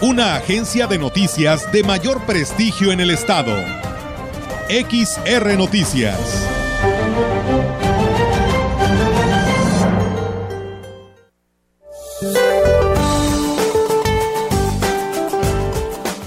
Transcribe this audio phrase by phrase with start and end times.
[0.00, 3.52] una agencia de noticias de mayor prestigio en el estado.
[4.68, 6.46] XR Noticias.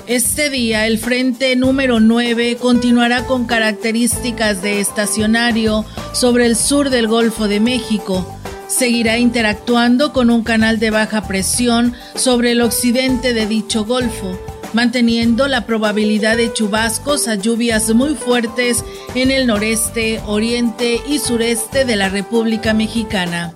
[0.05, 7.07] Este día el frente número 9 continuará con características de estacionario sobre el sur del
[7.07, 8.40] Golfo de México
[8.71, 14.39] seguirá interactuando con un canal de baja presión sobre el occidente de dicho golfo,
[14.73, 21.83] manteniendo la probabilidad de chubascos a lluvias muy fuertes en el noreste, oriente y sureste
[21.83, 23.53] de la República Mexicana.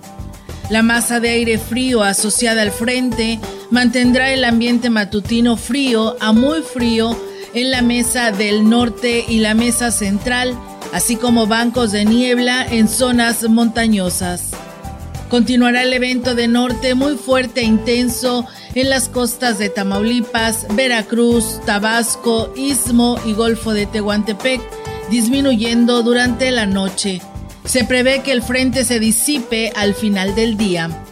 [0.68, 6.60] La masa de aire frío asociada al frente mantendrá el ambiente matutino frío a muy
[6.60, 7.16] frío
[7.54, 10.54] en la mesa del norte y la mesa central,
[10.92, 14.50] así como bancos de niebla en zonas montañosas.
[15.28, 21.60] Continuará el evento de norte muy fuerte e intenso en las costas de Tamaulipas, Veracruz,
[21.66, 24.60] Tabasco, Istmo y Golfo de Tehuantepec,
[25.10, 27.20] disminuyendo durante la noche.
[27.64, 31.02] Se prevé que el frente se disipe al final del día.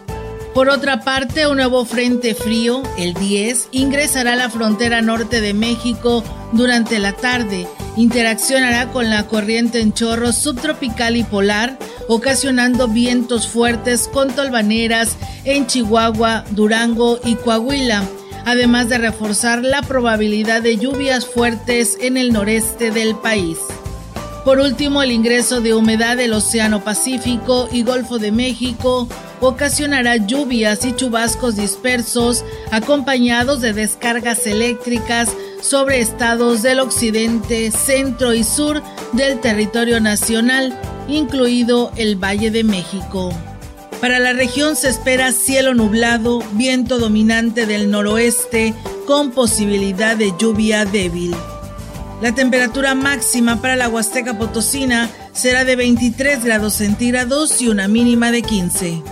[0.55, 5.53] Por otra parte, un nuevo frente frío, el 10, ingresará a la frontera norte de
[5.53, 7.67] México durante la tarde.
[7.97, 11.77] Interaccionará con la corriente en chorro subtropical y polar,
[12.09, 18.03] ocasionando vientos fuertes con tolvaneras en Chihuahua, Durango y Coahuila,
[18.45, 23.59] además de reforzar la probabilidad de lluvias fuertes en el noreste del país.
[24.45, 29.09] Por último, el ingreso de humedad del Océano Pacífico y Golfo de México
[29.41, 35.31] ocasionará lluvias y chubascos dispersos acompañados de descargas eléctricas
[35.63, 38.83] sobre estados del occidente, centro y sur
[39.15, 40.79] del territorio nacional,
[41.09, 43.33] incluido el Valle de México.
[44.01, 48.75] Para la región se espera cielo nublado, viento dominante del noroeste
[49.07, 51.35] con posibilidad de lluvia débil.
[52.21, 58.31] La temperatura máxima para la Huasteca Potosina será de 23 grados centígrados y una mínima
[58.31, 59.03] de 15.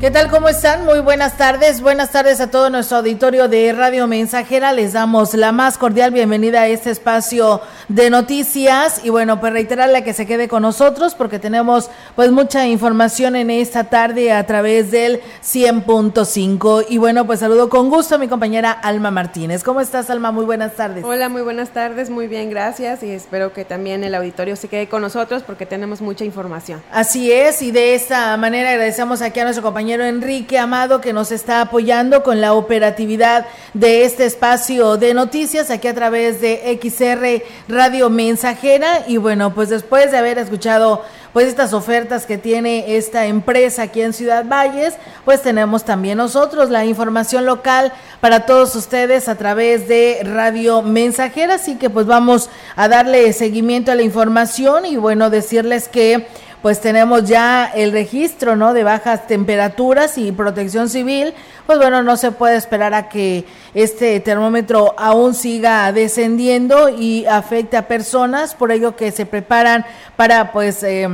[0.00, 0.30] ¿Qué tal?
[0.30, 0.86] ¿Cómo están?
[0.86, 1.82] Muy buenas tardes.
[1.82, 4.72] Buenas tardes a todo nuestro auditorio de Radio Mensajera.
[4.72, 10.02] Les damos la más cordial bienvenida a este espacio de noticias y bueno, pues reiterarle
[10.02, 14.90] que se quede con nosotros porque tenemos pues mucha información en esta tarde a través
[14.90, 19.62] del 100.5 y bueno, pues saludo con gusto a mi compañera Alma Martínez.
[19.62, 20.32] ¿Cómo estás, Alma?
[20.32, 21.04] Muy buenas tardes.
[21.04, 22.08] Hola, muy buenas tardes.
[22.08, 26.00] Muy bien, gracias y espero que también el auditorio se quede con nosotros porque tenemos
[26.00, 26.82] mucha información.
[26.90, 31.32] Así es y de esta manera agradecemos aquí a nuestro compañero Enrique Amado que nos
[31.32, 37.42] está apoyando con la operatividad de este espacio de noticias aquí a través de XR
[37.68, 39.04] Radio Mensajera.
[39.06, 41.02] Y bueno, pues después de haber escuchado
[41.32, 44.94] pues estas ofertas que tiene esta empresa aquí en Ciudad Valles,
[45.24, 51.54] pues tenemos también nosotros la información local para todos ustedes a través de Radio Mensajera,
[51.54, 56.26] así que pues vamos a darle seguimiento a la información y bueno, decirles que
[56.62, 58.74] pues tenemos ya el registro, ¿no?
[58.74, 61.32] De bajas temperaturas y protección civil,
[61.66, 63.44] pues bueno, no se puede esperar a que
[63.74, 69.84] este termómetro aún siga descendiendo y afecte a personas, por ello que se preparan
[70.16, 71.08] para, pues, eh,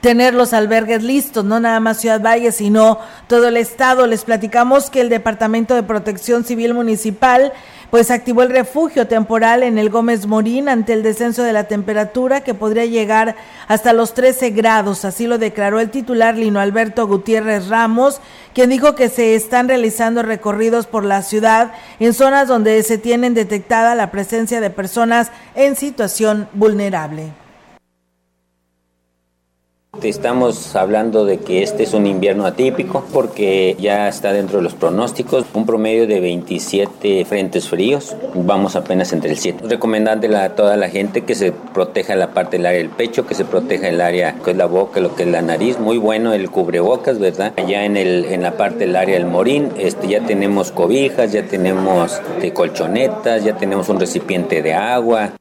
[0.00, 4.06] tener los albergues listos, no nada más Ciudad Valle, sino todo el estado.
[4.06, 7.52] Les platicamos que el Departamento de Protección Civil Municipal
[7.92, 12.40] pues activó el refugio temporal en el Gómez Morín ante el descenso de la temperatura
[12.40, 13.36] que podría llegar
[13.68, 15.04] hasta los 13 grados.
[15.04, 18.22] Así lo declaró el titular Lino Alberto Gutiérrez Ramos,
[18.54, 23.34] quien dijo que se están realizando recorridos por la ciudad en zonas donde se tienen
[23.34, 27.41] detectada la presencia de personas en situación vulnerable.
[30.02, 34.74] Estamos hablando de que este es un invierno atípico porque ya está dentro de los
[34.74, 38.16] pronósticos un promedio de 27 frentes fríos.
[38.34, 39.68] Vamos apenas entre el 7.
[39.68, 43.34] Recomendándole a toda la gente que se proteja la parte del área del pecho, que
[43.36, 45.78] se proteja el área que es la boca, lo que es la nariz.
[45.78, 47.52] Muy bueno el cubrebocas, ¿verdad?
[47.56, 51.44] Allá en, el, en la parte del área del morín este, ya tenemos cobijas, ya
[51.44, 55.32] tenemos de colchonetas, ya tenemos un recipiente de agua.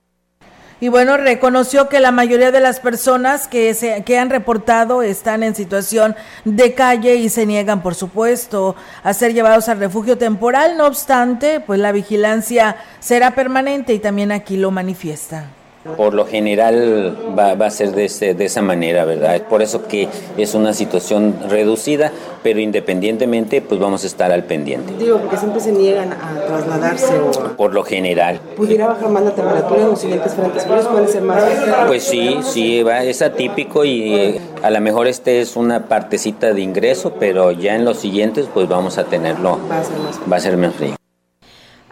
[0.81, 5.43] Y bueno, reconoció que la mayoría de las personas que, se, que han reportado están
[5.43, 10.77] en situación de calle y se niegan, por supuesto, a ser llevados al refugio temporal.
[10.77, 15.45] No obstante, pues la vigilancia será permanente y también aquí lo manifiesta.
[15.97, 19.41] Por lo general va, a ser de, de, esa manera, ¿verdad?
[19.47, 20.07] Por eso que
[20.37, 22.11] es una situación reducida,
[22.43, 24.93] pero independientemente, pues vamos a estar al pendiente.
[24.99, 27.19] Digo, porque siempre se niegan a trasladarse.
[27.19, 27.31] O...
[27.57, 28.39] Por lo general.
[28.55, 30.85] ¿Pudiera bajar más la temperatura en los siguientes frentes fríos?
[30.85, 31.43] ¿Puede ser más?
[31.87, 36.53] Pues sí, sí, va, es atípico y eh, a lo mejor este es una partecita
[36.53, 39.59] de ingreso, pero ya en los siguientes, pues vamos a tenerlo.
[39.69, 40.31] Va a ser más frío.
[40.31, 41.00] Va a ser más frío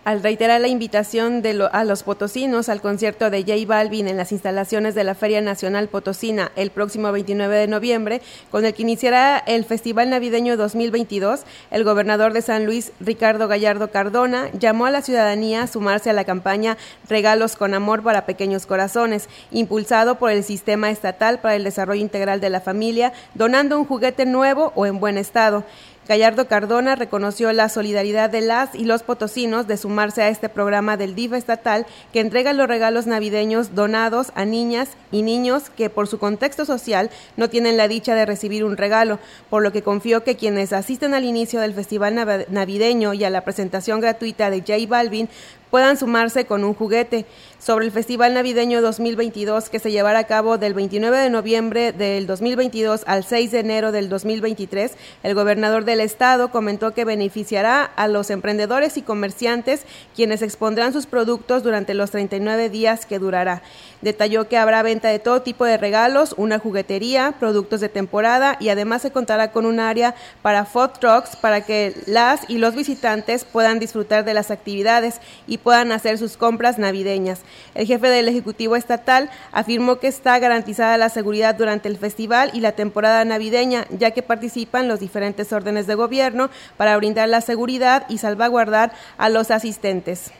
[0.09, 4.31] al reiterar la invitación de a los potosinos al concierto de J Balvin en las
[4.31, 9.37] instalaciones de la Feria Nacional Potosina el próximo 29 de noviembre, con el que iniciará
[9.37, 15.03] el Festival Navideño 2022, el gobernador de San Luis, Ricardo Gallardo Cardona, llamó a la
[15.03, 16.75] ciudadanía a sumarse a la campaña
[17.07, 22.41] Regalos con Amor para Pequeños Corazones, impulsado por el Sistema Estatal para el Desarrollo Integral
[22.41, 25.65] de la Familia, donando un juguete nuevo o en buen estado.
[26.09, 30.97] Gallardo Cardona reconoció la solidaridad de las y los potosinos de sumarse a este programa
[30.97, 36.07] del DIF estatal que entrega los regalos navideños donados a niñas y niños que por
[36.07, 39.19] su contexto social no tienen la dicha de recibir un regalo,
[39.51, 42.15] por lo que confió que quienes asisten al inicio del festival
[42.49, 45.29] navideño y a la presentación gratuita de J Balvin
[45.69, 47.25] puedan sumarse con un juguete.
[47.59, 52.25] Sobre el Festival Navideño 2022 que se llevará a cabo del 29 de noviembre del
[52.25, 54.93] 2022 al 6 de enero del 2023,
[55.23, 59.81] el gobernador del estado comentó que beneficiará a los emprendedores y comerciantes
[60.15, 63.61] quienes expondrán sus productos durante los 39 días que durará.
[64.01, 68.69] Detalló que habrá venta de todo tipo de regalos, una juguetería, productos de temporada y
[68.69, 73.43] además se contará con un área para food trucks para que las y los visitantes
[73.43, 77.41] puedan disfrutar de las actividades y puedan hacer sus compras navideñas.
[77.75, 82.61] El jefe del Ejecutivo Estatal afirmó que está garantizada la seguridad durante el festival y
[82.61, 88.05] la temporada navideña, ya que participan los diferentes órdenes de gobierno para brindar la seguridad
[88.07, 90.31] y salvaguardar a los asistentes.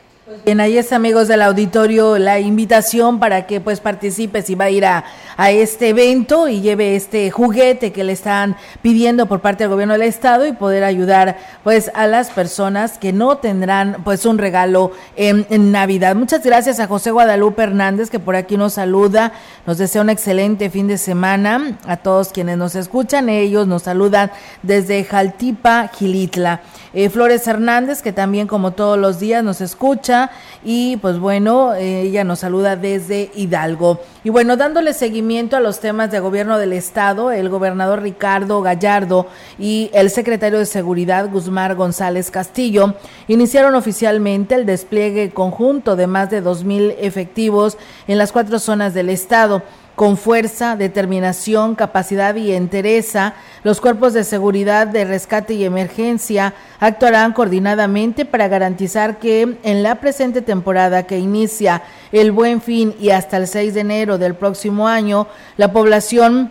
[0.44, 4.70] Bien, ahí es amigos del auditorio la invitación para que pues participe si va a
[4.70, 5.04] ir a,
[5.36, 9.94] a, este evento y lleve este juguete que le están pidiendo por parte del gobierno
[9.94, 14.92] del estado y poder ayudar pues a las personas que no tendrán pues un regalo
[15.16, 16.14] en, en Navidad.
[16.14, 19.32] Muchas gracias a José Guadalupe Hernández que por aquí nos saluda,
[19.66, 24.30] nos desea un excelente fin de semana a todos quienes nos escuchan, ellos nos saludan
[24.62, 26.60] desde Jaltipa, Gilitla.
[26.92, 30.30] Eh, Flores Hernández que también como todos los días nos escucha
[30.64, 34.00] y pues bueno, ella nos saluda desde Hidalgo.
[34.24, 39.26] Y bueno, dándole seguimiento a los temas de gobierno del estado, el gobernador Ricardo Gallardo
[39.58, 42.94] y el secretario de Seguridad Guzmán González Castillo
[43.28, 47.76] iniciaron oficialmente el despliegue conjunto de más de dos mil efectivos
[48.08, 49.62] en las cuatro zonas del estado
[50.00, 57.34] con fuerza, determinación, capacidad y entereza, los cuerpos de seguridad de rescate y emergencia actuarán
[57.34, 61.82] coordinadamente para garantizar que en la presente temporada que inicia
[62.12, 65.26] el buen fin y hasta el 6 de enero del próximo año,
[65.58, 66.50] la población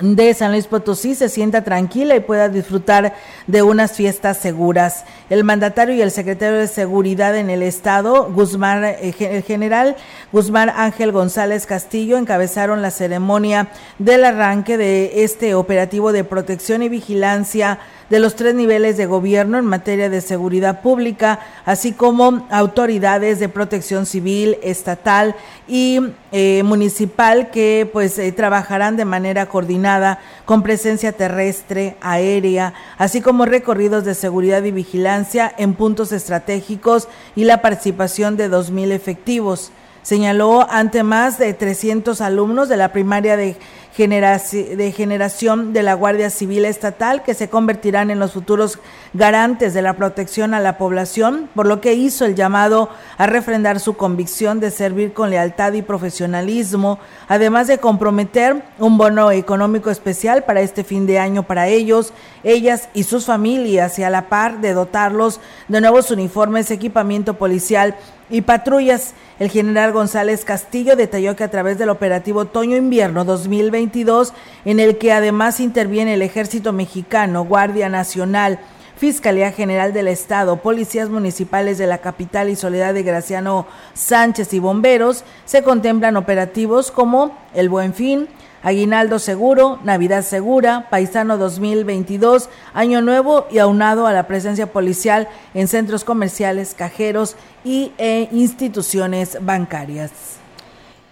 [0.00, 3.14] de San Luis Potosí se sienta tranquila y pueda disfrutar
[3.46, 5.04] de unas fiestas seguras.
[5.28, 9.96] El mandatario y el secretario de Seguridad en el Estado, Guzmán, eh, el general
[10.32, 13.68] Guzmán Ángel González Castillo, encabezaron la ceremonia
[13.98, 17.78] del arranque de este operativo de protección y vigilancia
[18.10, 23.48] de los tres niveles de gobierno en materia de seguridad pública, así como autoridades de
[23.48, 25.36] protección civil, estatal
[25.68, 26.00] y
[26.32, 33.46] eh, municipal que pues eh, trabajarán de manera coordinada con presencia terrestre, aérea, así como
[33.46, 39.70] recorridos de seguridad y vigilancia en puntos estratégicos y la participación de 2.000 efectivos.
[40.02, 43.56] Señaló ante más de 300 alumnos de la primaria de
[43.96, 48.78] de generación de la Guardia Civil Estatal que se convertirán en los futuros
[49.12, 53.78] garantes de la protección a la población, por lo que hizo el llamado a refrendar
[53.78, 60.44] su convicción de servir con lealtad y profesionalismo, además de comprometer un bono económico especial
[60.44, 64.60] para este fin de año para ellos, ellas y sus familias y a la par
[64.60, 67.96] de dotarlos de nuevos uniformes, equipamiento policial
[68.30, 69.14] y patrullas.
[69.38, 74.32] El general González Castillo detalló que a través del operativo Otoño-Invierno 2022,
[74.64, 78.60] en el que además interviene el Ejército Mexicano, Guardia Nacional,
[78.96, 84.58] Fiscalía General del Estado, policías municipales de la capital y Soledad de Graciano Sánchez y
[84.58, 88.28] bomberos, se contemplan operativos como el Buen Fin,
[88.62, 95.68] Aguinaldo Seguro, Navidad Segura, Paisano 2022, Año Nuevo y aunado a la presencia policial en
[95.68, 100.39] centros comerciales, cajeros y e instituciones bancarias.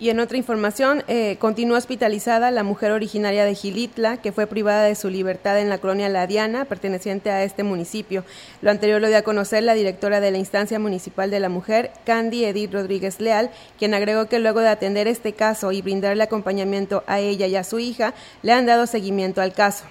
[0.01, 4.85] Y en otra información, eh, continúa hospitalizada la mujer originaria de Gilitla, que fue privada
[4.85, 8.25] de su libertad en la colonia La Diana, perteneciente a este municipio.
[8.63, 11.91] Lo anterior lo dio a conocer la directora de la instancia municipal de la mujer,
[12.05, 17.03] Candy Edith Rodríguez Leal, quien agregó que luego de atender este caso y brindarle acompañamiento
[17.09, 19.85] a ella y a su hija, le han dado seguimiento al caso.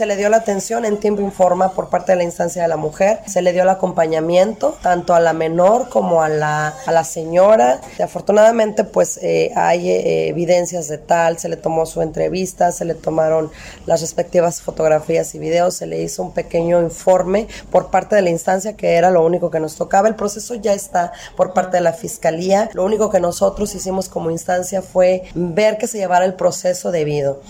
[0.00, 2.78] Se le dio la atención en tiempo informa por parte de la instancia de la
[2.78, 7.04] mujer, se le dio el acompañamiento tanto a la menor como a la, a la
[7.04, 7.82] señora.
[8.02, 12.94] afortunadamente pues eh, hay eh, evidencias de tal, se le tomó su entrevista, se le
[12.94, 13.50] tomaron
[13.84, 18.30] las respectivas fotografías y videos, se le hizo un pequeño informe por parte de la
[18.30, 20.08] instancia que era lo único que nos tocaba.
[20.08, 22.70] El proceso ya está por parte de la fiscalía.
[22.72, 27.42] Lo único que nosotros hicimos como instancia fue ver que se llevara el proceso debido.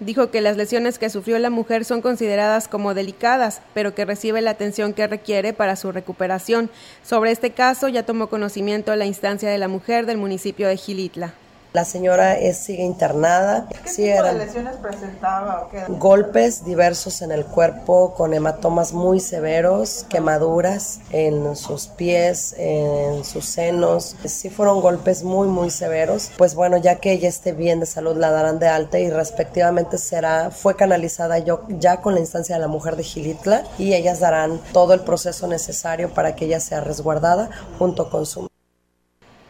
[0.00, 4.40] Dijo que las lesiones que sufrió la mujer son consideradas como delicadas, pero que recibe
[4.40, 6.70] la atención que requiere para su recuperación.
[7.04, 11.34] Sobre este caso ya tomó conocimiento la instancia de la mujer del municipio de Gilitla.
[11.72, 13.68] La señora es, sigue internada.
[13.68, 15.68] ¿Qué tipo de lesiones presentaba?
[15.88, 23.44] Golpes diversos en el cuerpo con hematomas muy severos, quemaduras en sus pies, en sus
[23.44, 24.16] senos.
[24.24, 26.32] Sí fueron golpes muy, muy severos.
[26.36, 29.96] Pues bueno, ya que ella esté bien de salud, la darán de alta y respectivamente
[29.96, 34.18] será, fue canalizada yo, ya con la instancia de la mujer de Gilitla y ellas
[34.18, 37.48] darán todo el proceso necesario para que ella sea resguardada
[37.78, 38.49] junto con su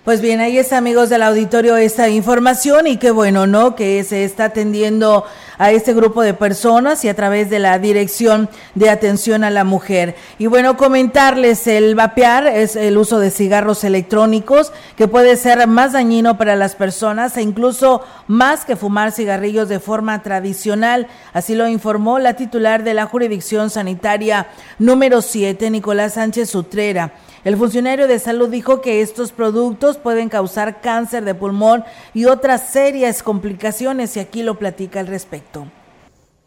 [0.04, 3.76] pues bien, ahí está, amigos del auditorio, esta información y qué bueno, ¿no?
[3.76, 5.26] Que se está atendiendo
[5.58, 9.62] a este grupo de personas y a través de la Dirección de Atención a la
[9.62, 10.16] Mujer.
[10.38, 15.92] Y bueno, comentarles, el vapear es el uso de cigarros electrónicos que puede ser más
[15.92, 21.08] dañino para las personas e incluso más que fumar cigarrillos de forma tradicional.
[21.34, 24.46] Así lo informó la titular de la jurisdicción sanitaria
[24.78, 27.12] número 7, Nicolás Sánchez Utrera.
[27.42, 32.70] El funcionario de salud dijo que estos productos pueden causar cáncer de pulmón y otras
[32.70, 35.66] serias complicaciones y aquí lo platica al respecto.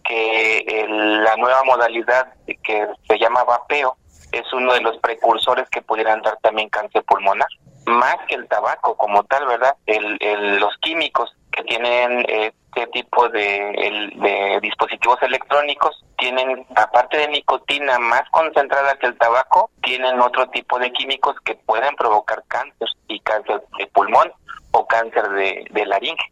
[0.03, 3.97] Que la nueva modalidad que se llama vapeo
[4.31, 7.47] es uno de los precursores que pudieran dar también cáncer pulmonar,
[7.87, 9.75] más que el tabaco como tal, ¿verdad?
[9.87, 12.25] El, los químicos que tienen
[12.75, 20.19] este tipo de, dispositivos electrónicos tienen, aparte de nicotina más concentrada que el tabaco, tienen
[20.19, 24.31] otro tipo de químicos que pueden provocar cáncer y cáncer de pulmón
[24.71, 26.31] o cáncer de, de laringe.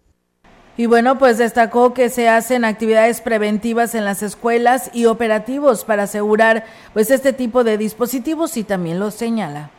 [0.77, 6.03] Y bueno, pues destacó que se hacen actividades preventivas en las escuelas y operativos para
[6.03, 9.69] asegurar pues este tipo de dispositivos y también lo señala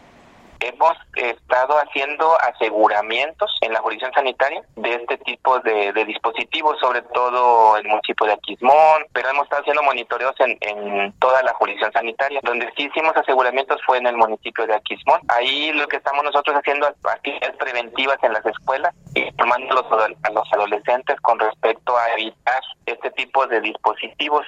[0.62, 7.76] hemos estado haciendo aseguramientos en la jurisdicción sanitaria de este tipo de, dispositivos, sobre todo
[7.76, 12.40] en el municipio de Aquismón, pero hemos estado haciendo monitoreos en, toda la jurisdicción sanitaria.
[12.42, 15.21] Donde sí hicimos aseguramientos fue en el municipio de Aquismón.
[15.28, 19.87] Ahí lo que estamos nosotros haciendo actividades preventivas en las escuelas, informando
[20.23, 24.47] a los adolescentes con respecto a evitar este tipo de dispositivos.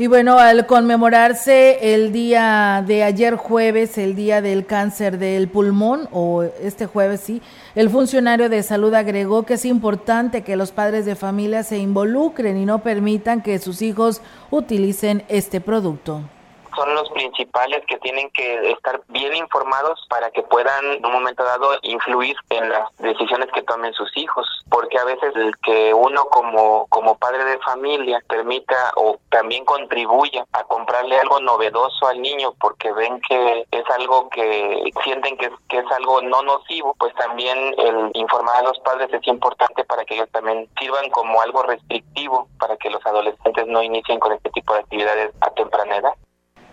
[0.00, 6.08] Y bueno, al conmemorarse el día de ayer jueves, el día del cáncer del pulmón,
[6.12, 7.42] o este jueves sí,
[7.74, 12.56] el funcionario de salud agregó que es importante que los padres de familia se involucren
[12.56, 16.22] y no permitan que sus hijos utilicen este producto
[16.74, 21.44] son los principales que tienen que estar bien informados para que puedan en un momento
[21.44, 26.24] dado influir en las decisiones que tomen sus hijos, porque a veces el que uno
[26.26, 32.54] como como padre de familia permita o también contribuya a comprarle algo novedoso al niño
[32.60, 37.58] porque ven que es algo que sienten que, que es algo no nocivo, pues también
[37.78, 42.48] el informar a los padres es importante para que ellos también sirvan como algo restrictivo
[42.58, 46.14] para que los adolescentes no inicien con este tipo de actividades a temprana edad.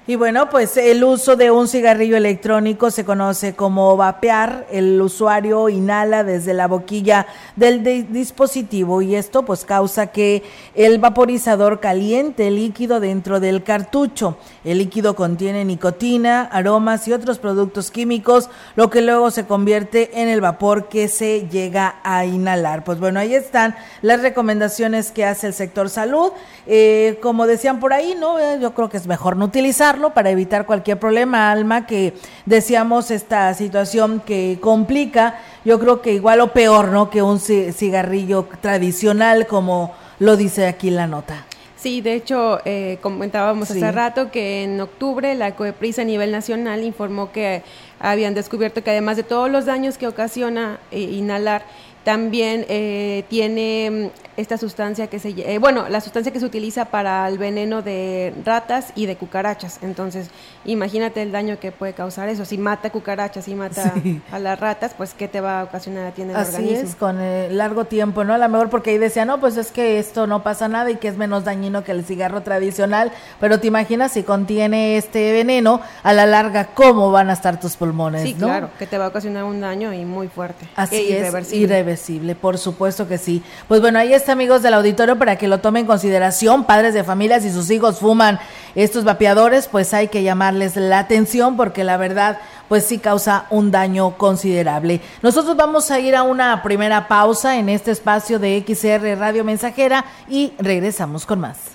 [0.08, 4.68] Y bueno, pues el uso de un cigarrillo electrónico se conoce como vapear.
[4.70, 7.84] El usuario inhala desde la boquilla del
[8.14, 10.44] dispositivo y esto pues causa que
[10.76, 14.38] el vaporizador caliente el líquido dentro del cartucho.
[14.66, 20.28] El líquido contiene nicotina, aromas y otros productos químicos, lo que luego se convierte en
[20.28, 22.84] el vapor que se llega a inhalar.
[22.84, 26.32] Pues bueno, ahí están las recomendaciones que hace el sector salud.
[26.68, 28.40] Eh, como decían por ahí, ¿no?
[28.40, 33.12] Eh, yo creo que es mejor no utilizar para evitar cualquier problema, Alma, que decíamos
[33.12, 37.10] esta situación que complica, yo creo que igual o peor, ¿no?
[37.10, 41.46] Que un cigarrillo tradicional, como lo dice aquí la nota.
[41.86, 46.84] Sí, de hecho, eh, comentábamos hace rato que en octubre la COEPRIS a nivel nacional
[46.84, 47.62] informó que
[48.00, 51.64] habían descubierto que además de todos los daños que ocasiona eh, inhalar,
[52.06, 56.86] también eh, tiene mm, esta sustancia que se, eh, bueno, la sustancia que se utiliza
[56.86, 59.80] para el veneno de ratas y de cucarachas.
[59.82, 60.30] Entonces,
[60.66, 62.46] imagínate el daño que puede causar eso.
[62.46, 63.94] Si mata cucarachas y mata
[64.32, 66.96] a las ratas, pues qué te va a ocasionar a ti en el Así es,
[66.96, 68.36] con el largo tiempo, ¿no?
[68.36, 70.98] A lo mejor porque ahí decía, no, pues es que esto no pasa nada y
[70.98, 75.82] que es menos dañino que el cigarro tradicional, pero te imaginas si contiene este veneno,
[76.04, 78.22] a la larga, ¿cómo van a estar tus pulmones?
[78.22, 80.68] Sí, claro, que te va a ocasionar un daño y muy fuerte.
[80.76, 81.95] Así e es, irreversible,
[82.40, 83.44] por supuesto que sí.
[83.68, 87.04] Pues bueno, ahí está, amigos del auditorio, para que lo tomen en consideración, padres de
[87.04, 88.40] familias, si sus hijos fuman
[88.76, 93.72] estos vapeadores, pues hay que llamarles la atención porque la verdad, pues sí causa un
[93.72, 95.02] daño considerable.
[95.22, 100.06] Nosotros vamos a ir a una primera pausa en este espacio de XR Radio Mensajera
[100.28, 101.75] y regresamos con más.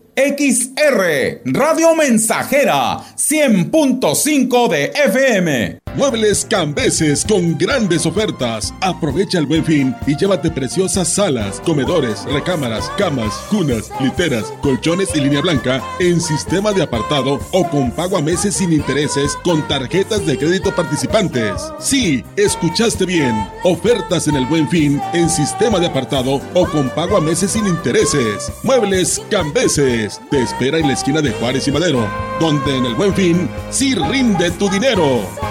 [0.29, 5.79] XR, Radio Mensajera, 100.5 de FM.
[5.95, 8.73] Muebles Cambeses con grandes ofertas.
[8.79, 15.19] Aprovecha el buen fin y llévate preciosas salas, comedores, recámaras, camas, cunas, literas, colchones y
[15.19, 20.25] línea blanca en sistema de apartado o con pago a meses sin intereses con tarjetas
[20.25, 21.61] de crédito participantes.
[21.79, 23.35] Sí, escuchaste bien.
[23.63, 27.67] Ofertas en el buen fin en sistema de apartado o con pago a meses sin
[27.67, 28.49] intereses.
[28.63, 30.21] Muebles Cambeses.
[30.29, 32.07] Te espera en la esquina de Juárez y Madero,
[32.39, 35.50] donde en el buen fin sí rinde tu dinero.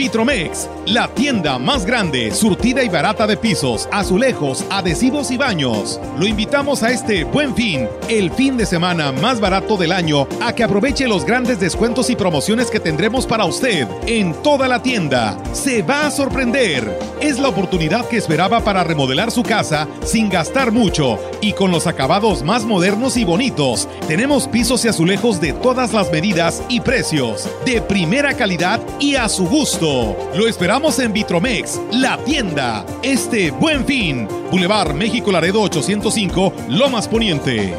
[0.00, 6.00] Vitromex, la tienda más grande, surtida y barata de pisos, azulejos, adhesivos y baños.
[6.18, 10.54] Lo invitamos a este buen fin, el fin de semana más barato del año, a
[10.54, 15.36] que aproveche los grandes descuentos y promociones que tendremos para usted en toda la tienda.
[15.52, 16.98] Se va a sorprender.
[17.20, 21.86] Es la oportunidad que esperaba para remodelar su casa sin gastar mucho y con los
[21.86, 23.86] acabados más modernos y bonitos.
[24.08, 27.50] Tenemos pisos y azulejos de todas las medidas y precios,
[27.90, 30.16] primera calidad y a su gusto.
[30.36, 32.86] Lo esperamos en Vitromex, la tienda.
[33.02, 34.28] Este buen fin.
[34.52, 37.74] Boulevard México Laredo 805, Lomas Poniente.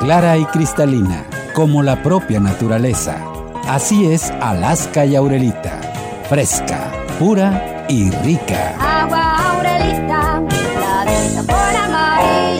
[0.00, 3.16] Clara y cristalina, como la propia naturaleza.
[3.66, 5.80] Así es Alaska y Aurelita.
[6.28, 8.74] Fresca, pura y rica.
[8.78, 10.42] Agua Aurelita,
[11.34, 12.59] la por amarillo.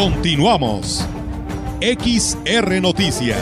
[0.00, 1.04] Continuamos.
[1.80, 3.36] XR Noticias.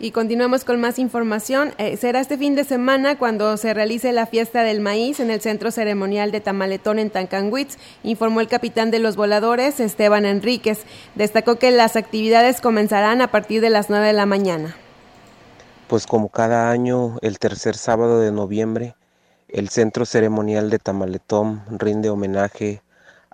[0.00, 1.74] Y continuamos con más información.
[1.78, 5.40] Eh, será este fin de semana cuando se realice la fiesta del maíz en el
[5.40, 10.82] Centro Ceremonial de Tamaletón en Tancanwitz, informó el capitán de los voladores, Esteban Enríquez.
[11.14, 14.74] Destacó que las actividades comenzarán a partir de las 9 de la mañana.
[15.86, 18.96] Pues como cada año, el tercer sábado de noviembre,
[19.48, 22.82] el centro ceremonial de Tamaletón rinde homenaje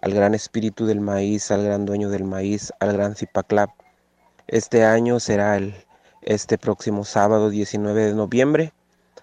[0.00, 3.70] al gran espíritu del maíz, al gran dueño del maíz, al gran Zipaclap.
[4.46, 5.74] Este año será el,
[6.22, 8.72] este próximo sábado 19 de noviembre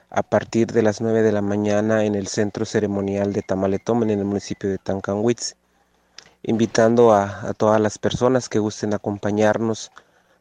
[0.10, 4.20] a partir de las 9 de la mañana en el centro ceremonial de Tamaletón en
[4.20, 5.56] el municipio de Tancanwitz,
[6.44, 9.94] invitando a, a todas las personas que gusten acompañarnos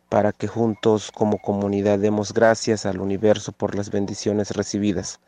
[0.09, 5.21] para que juntos como comunidad demos gracias al universo por las bendiciones recibidas.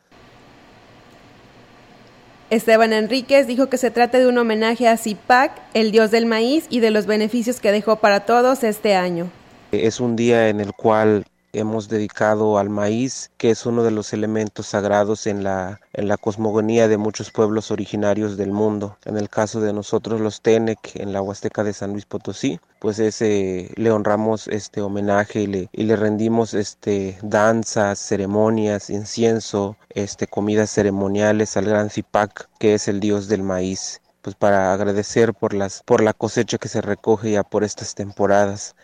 [2.53, 6.67] Esteban Enríquez dijo que se trata de un homenaje a Zipac, el dios del maíz,
[6.69, 9.31] y de los beneficios que dejó para todos este año.
[9.71, 14.13] Es un día en el cual hemos dedicado al maíz, que es uno de los
[14.13, 18.99] elementos sagrados en la, en la cosmogonía de muchos pueblos originarios del mundo.
[19.05, 22.99] En el caso de nosotros los Tenec, en la Huasteca de San Luis Potosí, pues
[22.99, 30.27] ese le honramos este homenaje y le, y le rendimos este danzas, ceremonias, incienso, este
[30.27, 35.53] comidas ceremoniales al gran Zipac, que es el dios del maíz pues para agradecer por
[35.53, 38.77] las por la cosecha que se recoge ya por estas temporadas.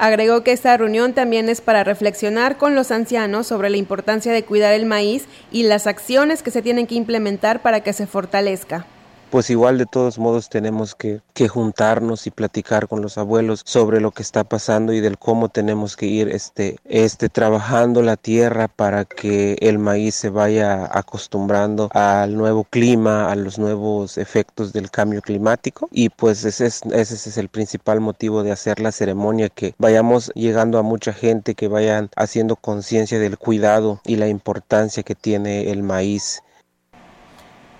[0.00, 4.42] Agregó que esta reunión también es para reflexionar con los ancianos sobre la importancia de
[4.44, 8.86] cuidar el maíz y las acciones que se tienen que implementar para que se fortalezca
[9.30, 14.10] pues igual de todos modos tenemos que, juntarnos y platicar con los abuelos sobre lo
[14.10, 19.06] que está pasando y del cómo tenemos que ir este, este trabajando la tierra para
[19.06, 25.22] que el maíz se vaya acostumbrando al nuevo clima, a los nuevos efectos del cambio
[25.22, 25.88] climático.
[25.92, 30.30] Y pues ese es, ese es el principal motivo de hacer la ceremonia, que vayamos
[30.34, 35.70] llegando a mucha gente, que vayan haciendo conciencia del cuidado y la importancia que tiene
[35.70, 36.42] el maíz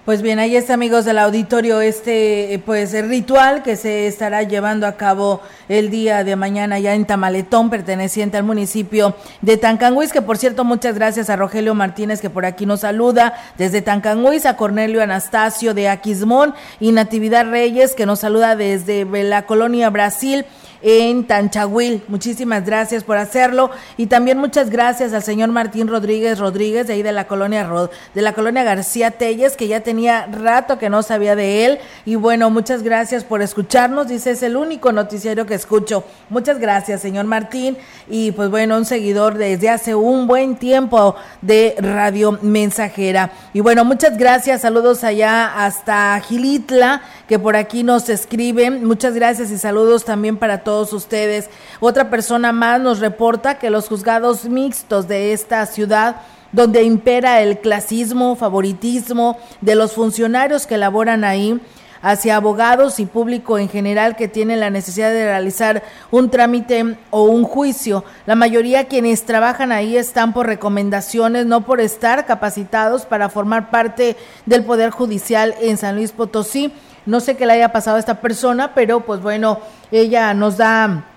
[0.04, 4.86] pues bien, ahí está, amigos del auditorio, este pues el ritual que se estará llevando
[4.86, 10.22] a cabo el día de mañana ya en Tamaletón, perteneciente al municipio de Tancanguis, que
[10.22, 14.56] por cierto, muchas gracias a Rogelio Martínez que por aquí nos saluda desde Tancanguis, a
[14.56, 20.46] Cornelio Anastasio de Aquismón y Natividad Reyes que nos saluda desde la colonia Brasil
[20.82, 22.02] en Tanchahuil.
[22.08, 27.02] Muchísimas gracias por hacerlo y también muchas gracias al señor Martín Rodríguez Rodríguez de ahí
[27.02, 27.68] de la colonia
[28.14, 32.14] de la colonia García Telles que ya tenía rato que no sabía de él y
[32.14, 34.08] bueno, muchas gracias por escucharnos.
[34.08, 36.04] Dice, es el único noticiero que escucho.
[36.28, 37.76] Muchas gracias, señor Martín
[38.08, 43.30] y pues bueno, un seguidor desde hace un buen tiempo de Radio Mensajera.
[43.52, 44.62] Y bueno, muchas gracias.
[44.62, 48.84] Saludos allá hasta Gilitla que por aquí nos escriben.
[48.84, 51.48] Muchas gracias y saludos también para todos ustedes.
[51.78, 57.60] Otra persona más nos reporta que los juzgados mixtos de esta ciudad donde impera el
[57.60, 61.60] clasismo, favoritismo de los funcionarios que laboran ahí,
[62.02, 67.24] hacia abogados y público en general que tienen la necesidad de realizar un trámite o
[67.24, 68.04] un juicio.
[68.26, 74.16] La mayoría quienes trabajan ahí están por recomendaciones, no por estar capacitados para formar parte
[74.46, 76.72] del Poder Judicial en San Luis Potosí.
[77.06, 79.58] No sé qué le haya pasado a esta persona, pero pues bueno,
[79.90, 81.09] ella nos da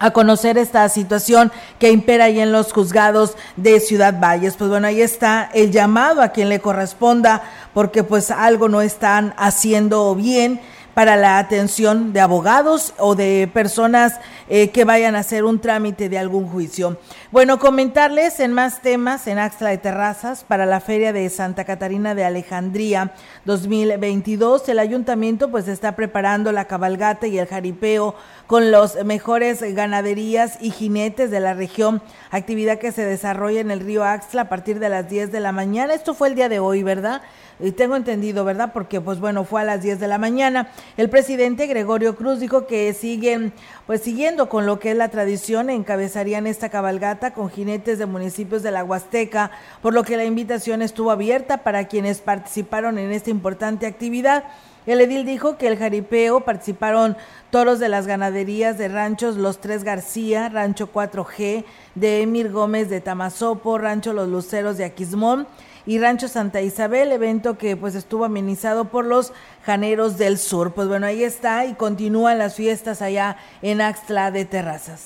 [0.00, 4.56] a conocer esta situación que impera ahí en los juzgados de Ciudad Valles.
[4.56, 7.42] Pues bueno, ahí está el llamado a quien le corresponda,
[7.74, 10.60] porque pues algo no están haciendo bien
[11.00, 16.10] para la atención de abogados o de personas eh, que vayan a hacer un trámite
[16.10, 16.98] de algún juicio.
[17.30, 22.14] Bueno, comentarles en más temas en Axla de Terrazas para la Feria de Santa Catarina
[22.14, 23.14] de Alejandría
[23.46, 24.68] 2022.
[24.68, 28.14] El ayuntamiento pues está preparando la cabalgata y el jaripeo
[28.46, 33.80] con los mejores ganaderías y jinetes de la región, actividad que se desarrolla en el
[33.80, 35.94] río Axla a partir de las 10 de la mañana.
[35.94, 37.22] Esto fue el día de hoy, ¿verdad?
[37.62, 38.72] Y tengo entendido, ¿verdad?
[38.72, 40.70] Porque pues bueno, fue a las 10 de la mañana.
[40.96, 43.52] El presidente Gregorio Cruz dijo que siguen
[43.86, 48.62] pues siguiendo con lo que es la tradición, encabezarían esta cabalgata con jinetes de municipios
[48.62, 49.50] de la Huasteca,
[49.82, 54.44] por lo que la invitación estuvo abierta para quienes participaron en esta importante actividad.
[54.86, 57.16] El edil dijo que el jaripeo participaron
[57.50, 63.02] toros de las ganaderías de ranchos Los Tres García, Rancho 4G, de Emir Gómez de
[63.02, 65.46] Tamazopo, Rancho Los Luceros de Aquismón,
[65.86, 69.32] y Rancho Santa Isabel, evento que pues estuvo amenizado por los
[69.64, 70.72] Janeros del Sur.
[70.72, 75.04] Pues bueno, ahí está y continúan las fiestas allá en Axtla de Terrazas.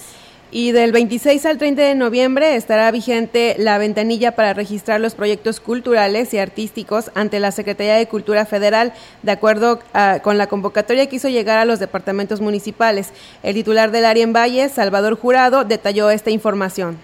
[0.57, 5.59] Y del 26 al 30 de noviembre estará vigente la ventanilla para registrar los proyectos
[5.59, 8.93] culturales y artísticos ante la Secretaría de Cultura Federal,
[9.25, 13.09] de acuerdo ah, con la convocatoria que hizo llegar a los departamentos municipales.
[13.43, 16.99] El titular del área en Valle, Salvador Jurado, detalló esta información.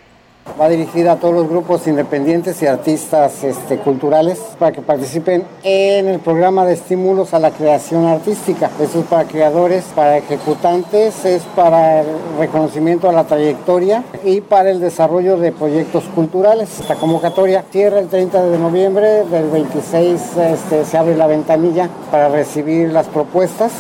[0.59, 6.09] Va dirigida a todos los grupos independientes y artistas este, culturales para que participen en
[6.09, 8.71] el programa de estímulos a la creación artística.
[8.81, 12.07] Eso es para creadores, para ejecutantes, es para el
[12.39, 16.81] reconocimiento a la trayectoria y para el desarrollo de proyectos culturales.
[16.81, 22.29] Esta convocatoria cierra el 30 de noviembre, del 26 este, se abre la ventanilla para
[22.29, 23.73] recibir las propuestas.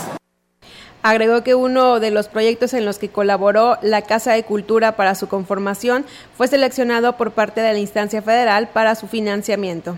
[1.02, 5.14] Agregó que uno de los proyectos en los que colaboró la Casa de Cultura para
[5.14, 6.04] su conformación
[6.36, 9.96] fue seleccionado por parte de la instancia federal para su financiamiento.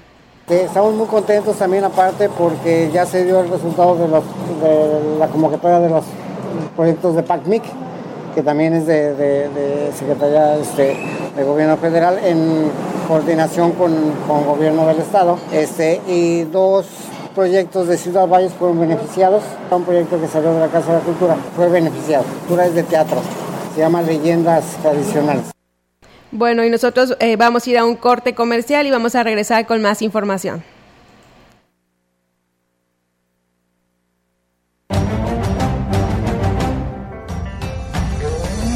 [0.48, 5.88] Estamos muy contentos también aparte porque ya se dio el resultado de, la convocatoria de
[5.88, 6.04] los
[6.76, 7.62] proyectos de PACMIC,
[8.34, 10.96] que también es de, Secretaría este,
[11.36, 12.70] de Gobierno Federal en
[13.08, 13.92] coordinación con,
[14.28, 15.36] con Gobierno del Estado.
[15.52, 16.86] Este, y dos
[17.35, 19.42] proyectos de Ciudad Valles fueron beneficiados.
[19.71, 22.25] Un proyecto que salió de la Casa de la Cultura fue beneficiado.
[22.40, 23.21] Cultura es de teatro.
[23.75, 25.53] Se llama Leyendas Tradicionales.
[26.31, 29.66] Bueno, y nosotros eh, vamos a ir a un corte comercial y vamos a regresar
[29.66, 30.62] con más información.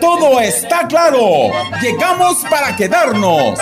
[0.00, 1.50] Todo está claro.
[1.80, 3.58] Llegamos para quedarnos.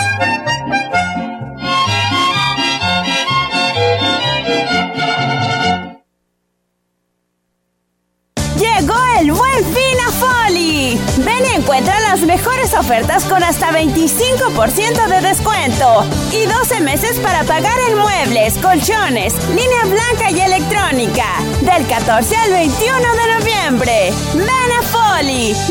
[8.58, 11.00] Llegó el buen fin a Foli.
[11.18, 17.44] Ven y encuentra las mejores ofertas con hasta 25% de descuento y 12 meses para
[17.44, 21.26] pagar en muebles, colchones, línea blanca y electrónica.
[21.61, 24.12] Del 14 al 21 de noviembre.
[24.35, 24.46] Ven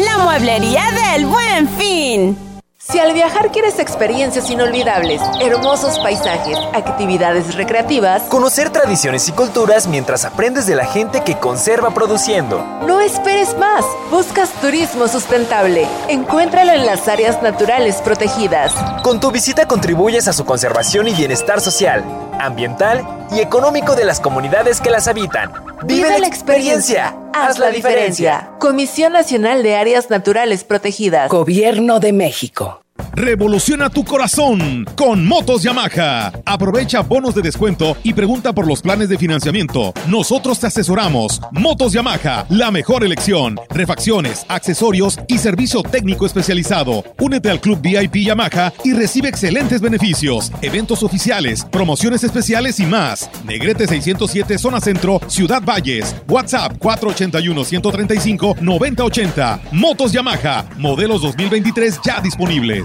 [0.06, 2.55] la mueblería del buen fin.
[2.92, 10.24] Si al viajar quieres experiencias inolvidables, hermosos paisajes, actividades recreativas, conocer tradiciones y culturas mientras
[10.24, 12.64] aprendes de la gente que conserva produciendo.
[12.86, 13.84] No esperes más.
[14.12, 15.88] Buscas turismo sustentable.
[16.10, 18.72] Encuéntralo en las áreas naturales protegidas.
[19.02, 22.04] Con tu visita contribuyes a su conservación y bienestar social,
[22.40, 25.52] ambiental y económico de las comunidades que las habitan.
[25.84, 27.16] Vive, la experiencia.
[27.34, 28.52] Haz la diferencia.
[28.60, 31.30] Comisión Nacional de Áreas Naturales Protegidas.
[31.30, 32.85] Gobierno de México.
[33.16, 36.34] Revoluciona tu corazón con Motos Yamaha.
[36.46, 39.94] Aprovecha bonos de descuento y pregunta por los planes de financiamiento.
[40.08, 41.40] Nosotros te asesoramos.
[41.52, 43.58] Motos Yamaha, la mejor elección.
[43.70, 47.06] Refacciones, accesorios y servicio técnico especializado.
[47.18, 53.30] Únete al Club VIP Yamaha y recibe excelentes beneficios, eventos oficiales, promociones especiales y más.
[53.46, 56.14] Negrete 607 Zona Centro, Ciudad Valles.
[56.28, 59.72] WhatsApp 481-135-9080.
[59.72, 62.85] Motos Yamaha, modelos 2023 ya disponibles.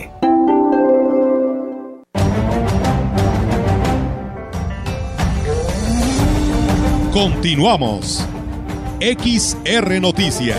[7.11, 8.25] Continuamos.
[9.01, 10.57] XR Noticias.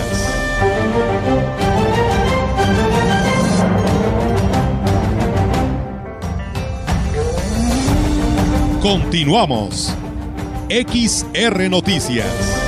[8.82, 9.94] Continuamos.
[10.68, 12.61] XR Noticias.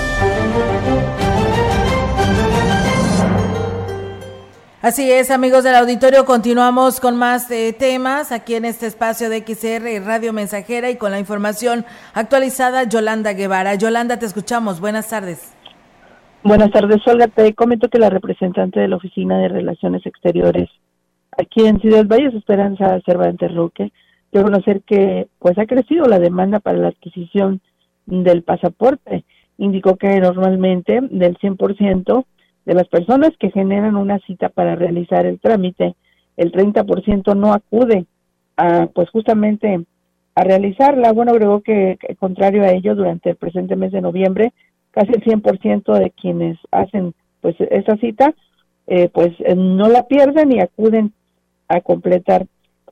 [4.84, 9.38] Así es, amigos del auditorio, continuamos con más eh, temas aquí en este espacio de
[9.38, 13.76] XR Radio Mensajera y con la información actualizada Yolanda Guevara.
[13.76, 14.80] Yolanda, te escuchamos.
[14.80, 15.56] Buenas tardes.
[16.42, 17.28] Buenas tardes, Olga.
[17.28, 20.68] Te comento que la representante de la Oficina de Relaciones Exteriores
[21.32, 23.90] aquí en Ciudad Valles, Esperanza Cervantes Roque,
[24.32, 27.62] de conocer que pues ha crecido la demanda para la adquisición
[28.04, 29.24] del pasaporte.
[29.56, 32.26] Indicó que normalmente del 100%
[32.64, 35.94] de las personas que generan una cita para realizar el trámite,
[36.36, 38.06] el 30% no acude
[38.56, 39.84] a pues justamente
[40.34, 41.12] a realizarla.
[41.12, 44.52] Bueno, agregó que, contrario a ello, durante el presente mes de noviembre,
[44.90, 48.34] casi el 100% de quienes hacen pues esa cita,
[48.86, 51.12] eh, pues eh, no la pierden y acuden
[51.68, 52.46] a completar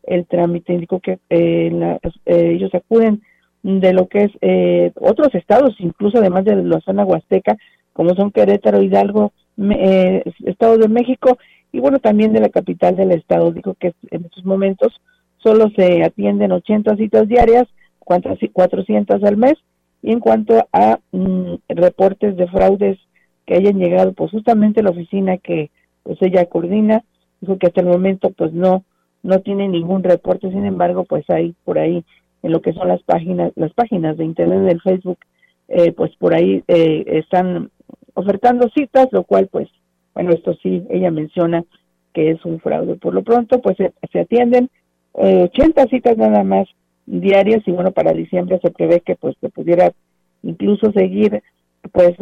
[0.04, 0.74] el trámite.
[0.74, 3.22] Indicó que eh, la, ellos acuden
[3.62, 7.56] de lo que es otros estados, incluso además de la zona huasteca,
[7.92, 11.38] como son Querétaro, Hidalgo, eh, Estado de México
[11.72, 13.50] y bueno, también de la capital del estado.
[13.50, 15.00] Dijo que en estos momentos
[15.38, 17.66] solo se atienden 80 citas diarias,
[17.98, 19.54] 400 al mes,
[20.02, 22.98] y en cuanto a mm, reportes de fraudes
[23.46, 25.70] que hayan llegado, pues justamente la oficina que
[26.02, 27.04] pues ella coordina,
[27.40, 28.84] dijo que hasta el momento pues no,
[29.22, 32.04] no tiene ningún reporte, sin embargo, pues hay por ahí
[32.42, 35.18] en lo que son las páginas, las páginas de internet del Facebook,
[35.68, 37.70] eh, pues por ahí eh, están
[38.14, 39.68] ofertando citas, lo cual pues,
[40.14, 41.64] bueno, esto sí, ella menciona
[42.12, 42.96] que es un fraude.
[42.96, 44.68] Por lo pronto, pues se, atienden
[45.12, 46.68] 80 citas nada más
[47.06, 49.92] diarias y bueno, para diciembre se prevé que pues se pudiera
[50.42, 51.42] incluso seguir
[51.90, 52.12] pues,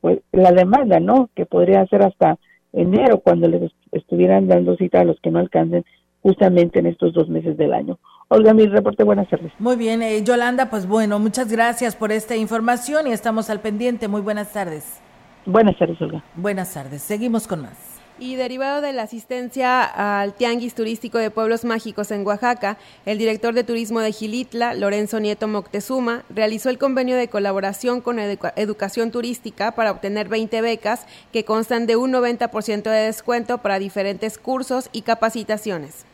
[0.00, 1.30] pues la demanda, ¿no?
[1.34, 2.38] Que podría ser hasta
[2.72, 5.84] enero cuando les estuvieran dando cita a los que no alcancen
[6.22, 7.98] justamente en estos dos meses del año.
[8.28, 9.52] Olga, mi reporte, buenas tardes.
[9.58, 14.08] Muy bien, eh, Yolanda, pues bueno, muchas gracias por esta información y estamos al pendiente.
[14.08, 15.00] Muy buenas tardes.
[15.46, 16.24] Buenas tardes, Olga.
[16.34, 17.96] Buenas tardes, seguimos con más.
[18.18, 23.54] Y derivado de la asistencia al Tianguis Turístico de Pueblos Mágicos en Oaxaca, el director
[23.54, 29.72] de turismo de Gilitla, Lorenzo Nieto Moctezuma, realizó el convenio de colaboración con Educación Turística
[29.72, 35.02] para obtener 20 becas que constan de un 90% de descuento para diferentes cursos y
[35.02, 36.06] capacitaciones.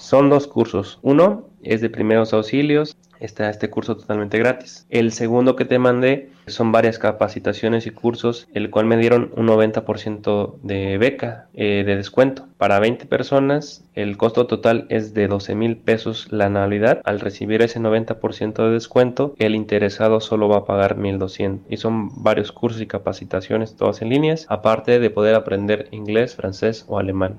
[0.00, 0.98] Son dos cursos.
[1.02, 4.86] Uno es de primeros auxilios, está este curso totalmente gratis.
[4.88, 9.46] El segundo que te mandé son varias capacitaciones y cursos, el cual me dieron un
[9.46, 12.48] 90% de beca eh, de descuento.
[12.56, 17.02] Para 20 personas, el costo total es de 12 mil pesos la anualidad.
[17.04, 21.70] Al recibir ese 90% de descuento, el interesado solo va a pagar 1200.
[21.70, 26.86] Y son varios cursos y capacitaciones, todas en líneas, aparte de poder aprender inglés, francés
[26.88, 27.38] o alemán.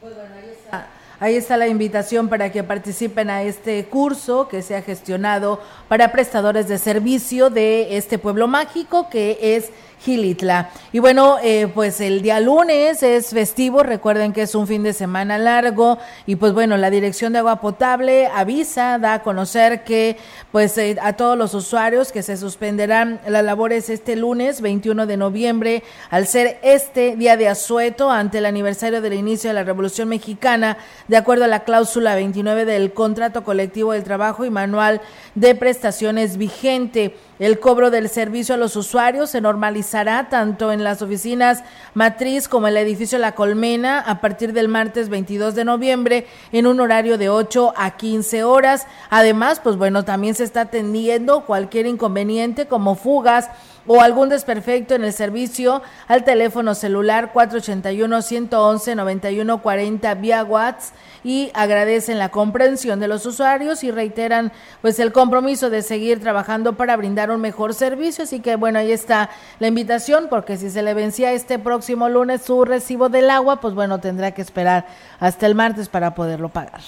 [0.00, 1.56] Pues ahí está.
[1.56, 6.76] la invitación para que participen a este curso que se ha gestionado para prestadores de
[6.76, 10.70] servicio de este pueblo mágico que es Gilitla.
[10.92, 14.92] Y bueno, eh, pues el día lunes es festivo, recuerden que es un fin de
[14.92, 20.16] semana largo y pues bueno, la Dirección de Agua Potable avisa, da a conocer que
[20.52, 25.16] pues eh, a todos los usuarios que se suspenderán las labores este lunes 21 de
[25.16, 30.08] noviembre al ser este día de asueto ante el aniversario del inicio de la Revolución
[30.08, 30.76] Mexicana,
[31.08, 35.00] de acuerdo a la cláusula 29 del contrato colectivo del trabajo y manual
[35.34, 37.14] de prestaciones vigente.
[37.38, 42.66] El cobro del servicio a los usuarios se normalizará tanto en las oficinas matriz como
[42.66, 47.18] en el edificio La Colmena a partir del martes 22 de noviembre en un horario
[47.18, 48.86] de 8 a 15 horas.
[49.10, 53.50] Además, pues bueno, también se está atendiendo cualquier inconveniente como fugas
[53.86, 62.30] o algún desperfecto en el servicio al teléfono celular 481-111-9140 vía WhatsApp y agradecen la
[62.30, 67.40] comprensión de los usuarios y reiteran pues el compromiso de seguir trabajando para brindar un
[67.40, 68.24] mejor servicio.
[68.24, 72.42] Así que bueno, ahí está la invitación porque si se le vencía este próximo lunes
[72.42, 74.86] su recibo del agua, pues bueno, tendrá que esperar
[75.18, 76.82] hasta el martes para poderlo pagar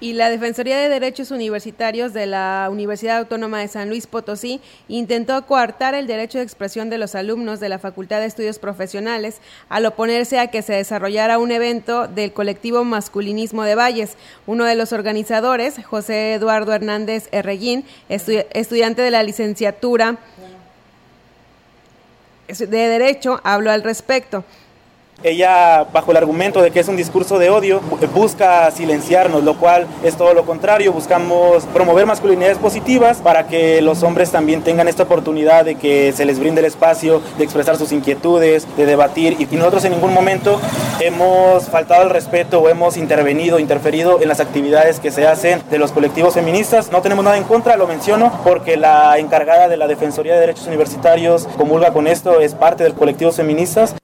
[0.00, 5.44] y la Defensoría de Derechos Universitarios de la Universidad Autónoma de San Luis Potosí intentó
[5.46, 9.84] coartar el derecho de expresión de los alumnos de la Facultad de Estudios Profesionales al
[9.84, 14.16] oponerse a que se desarrollara un evento del colectivo Masculinismo de Valles.
[14.46, 20.16] Uno de los organizadores, José Eduardo Hernández Erreguín, estudiante de la licenciatura
[22.48, 24.44] de Derecho, habló al respecto.
[25.22, 27.80] Ella, bajo el argumento de que es un discurso de odio,
[28.14, 30.92] busca silenciarnos, lo cual es todo lo contrario.
[30.92, 36.24] Buscamos promover masculinidades positivas para que los hombres también tengan esta oportunidad de que se
[36.24, 39.36] les brinde el espacio de expresar sus inquietudes, de debatir.
[39.38, 40.58] Y nosotros en ningún momento
[41.00, 45.78] hemos faltado el respeto o hemos intervenido, interferido en las actividades que se hacen de
[45.78, 46.90] los colectivos feministas.
[46.90, 50.66] No tenemos nada en contra, lo menciono, porque la encargada de la Defensoría de Derechos
[50.66, 53.94] Universitarios comulga con esto, es parte del colectivo feministas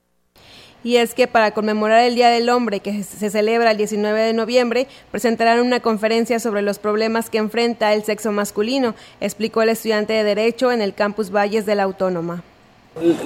[0.86, 4.32] y es que para conmemorar el Día del Hombre que se celebra el 19 de
[4.32, 10.12] noviembre, presentarán una conferencia sobre los problemas que enfrenta el sexo masculino, explicó el estudiante
[10.12, 12.44] de Derecho en el Campus Valles de la Autónoma.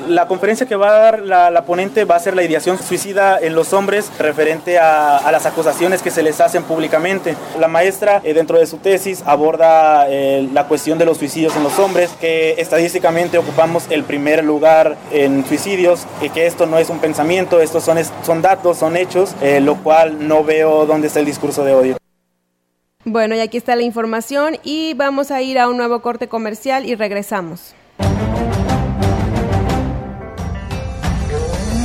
[0.09, 3.54] La conferencia que va a dar la, ponente va a ser la ideación suicida en
[3.54, 7.37] los hombres referente a, las acusaciones que se les hacen públicamente.
[7.59, 11.62] La maestra eh, dentro de su tesis aborda eh, la cuestión de los suicidios en
[11.62, 16.90] los hombres, que estadísticamente ocupamos el primer lugar en suicidios, y que esto no es
[16.90, 21.20] un pensamiento, estos son, son datos, son hechos, eh, lo cual no veo dónde está
[21.20, 21.97] el discurso de odio.
[23.05, 26.86] Bueno, y aquí está la información y vamos a ir a un nuevo corte comercial
[26.86, 27.74] y regresamos.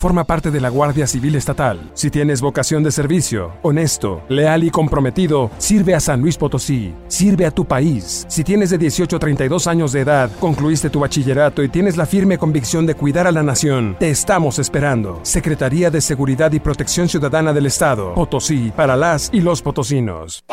[0.00, 1.90] Forma parte de la Guardia Civil Estatal.
[1.92, 7.46] Si tienes vocación de servicio, honesto, leal y comprometido, sirve a San Luis Potosí, sirve
[7.46, 8.24] a tu país.
[8.28, 12.06] Si tienes de 18 a 32 años de edad, concluiste tu bachillerato y tienes la
[12.06, 15.18] firme convicción de cuidar a la nación, te estamos esperando.
[15.24, 20.44] Secretaría de Seguridad y Protección Ciudadana del Estado, Potosí, para las y los potosinos.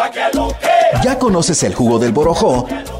[1.03, 2.67] ¿Ya conoces el jugo del borojó?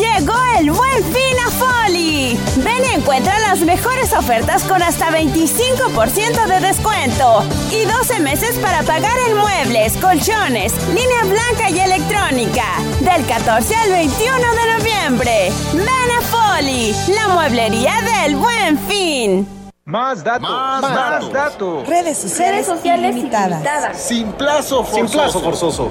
[0.00, 2.38] Llegó el buen fin a Foli.
[2.56, 8.82] Ven y encuentra las mejores ofertas con hasta 25% de descuento y 12 meses para
[8.82, 12.64] pagar en muebles, colchones, línea blanca y electrónica.
[13.00, 15.52] Del 14 al 21 de noviembre.
[15.74, 19.46] Ven a Foli, la mueblería del buen fin.
[19.84, 21.86] Más datos, más, datos.
[21.86, 23.98] Redes sociales, ilimitadas.
[23.98, 24.96] Sin plazo forzoso.
[24.96, 25.90] Sin plazo forzoso.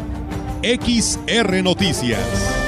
[0.63, 2.60] XR Noticias.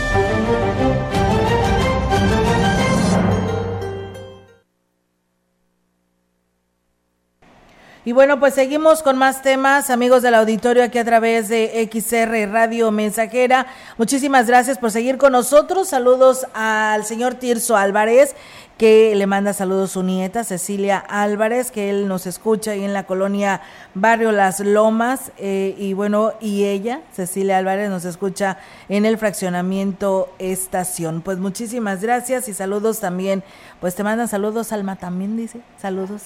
[8.05, 12.51] Y bueno, pues seguimos con más temas, amigos del auditorio, aquí a través de XR
[12.51, 13.65] Radio Mensajera.
[13.97, 15.87] Muchísimas gracias por seguir con nosotros.
[15.87, 18.35] Saludos al señor Tirso Álvarez,
[18.77, 22.91] que le manda saludos a su nieta Cecilia Álvarez, que él nos escucha ahí en
[22.91, 23.61] la colonia
[23.93, 28.57] Barrio Las Lomas, eh, y bueno, y ella, Cecilia Álvarez, nos escucha
[28.89, 31.21] en el fraccionamiento Estación.
[31.21, 33.45] Pues muchísimas gracias y saludos también,
[33.79, 36.21] pues te mandan saludos, Alma también dice, saludos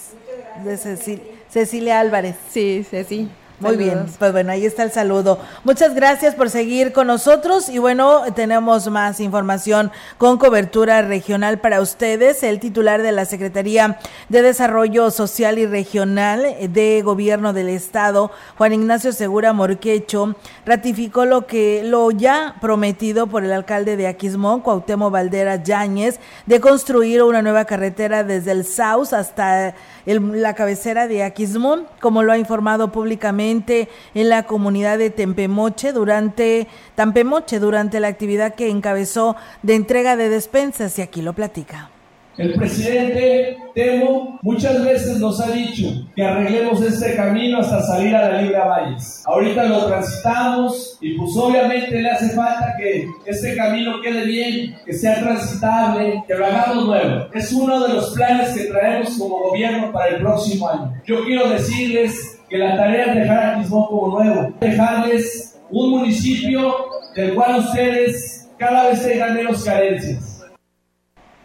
[0.63, 2.35] de Cecilia, Cecilia Álvarez.
[2.51, 3.27] Sí, Ceci.
[3.59, 5.39] Muy bien, pues bueno, ahí está el saludo.
[5.63, 11.81] Muchas gracias por seguir con nosotros y bueno, tenemos más información con cobertura regional para
[11.81, 12.43] ustedes.
[12.43, 13.97] El titular de la Secretaría
[14.29, 18.29] de Desarrollo Social y Regional de Gobierno del Estado,
[18.59, 24.61] Juan Ignacio Segura Morquecho, ratificó lo que lo ya prometido por el alcalde de Aquismón,
[24.61, 29.73] Cuauhtémoc Valdera Yáñez, de construir una nueva carretera desde el Saus hasta
[30.07, 36.67] la cabecera de Aquismón, como lo ha informado públicamente en la comunidad de Tempemoche durante
[36.95, 41.91] Tampemoche durante la actividad que encabezó de entrega de despensas y aquí lo platica.
[42.37, 48.29] El presidente Temo muchas veces nos ha dicho que arreglemos este camino hasta salir a
[48.29, 49.23] la Libra Valles.
[49.25, 54.93] Ahorita lo transitamos y pues obviamente le hace falta que este camino quede bien, que
[54.93, 57.27] sea transitable, que lo hagamos nuevo.
[57.33, 60.93] Es uno de los planes que traemos como gobierno para el próximo año.
[61.07, 66.75] Yo quiero decirles que la tarea es dejar a Quismón como nuevo, dejarles un municipio
[67.15, 70.36] del cual ustedes cada vez tengan menos carencias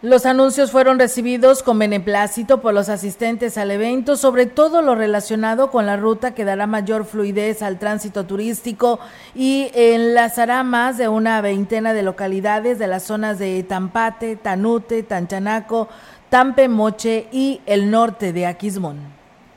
[0.03, 5.71] los anuncios fueron recibidos con beneplácito por los asistentes al evento, sobre todo lo relacionado
[5.71, 8.99] con la ruta que dará mayor fluidez al tránsito turístico
[9.33, 15.87] y enlazará más de una veintena de localidades de las zonas de Tampate, Tanute, Tanchanaco,
[16.29, 18.97] Tampe, Moche y el norte de Aquismón.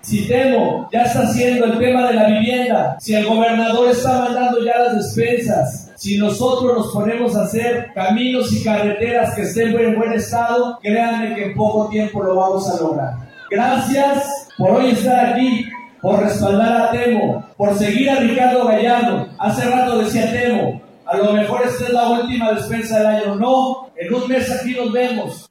[0.00, 4.64] Si Temo ya está haciendo el tema de la vivienda, si el gobernador está mandando
[4.64, 9.96] ya las despensas, si nosotros nos ponemos a hacer caminos y carreteras que estén en
[9.96, 13.14] buen estado, créanme que en poco tiempo lo vamos a lograr.
[13.50, 15.66] Gracias por hoy estar aquí,
[16.02, 19.28] por respaldar a Temo, por seguir a Ricardo Gallardo.
[19.38, 23.34] Hace rato decía Temo, a lo mejor esta es la última despensa del año.
[23.36, 25.50] No, en un mes aquí nos vemos.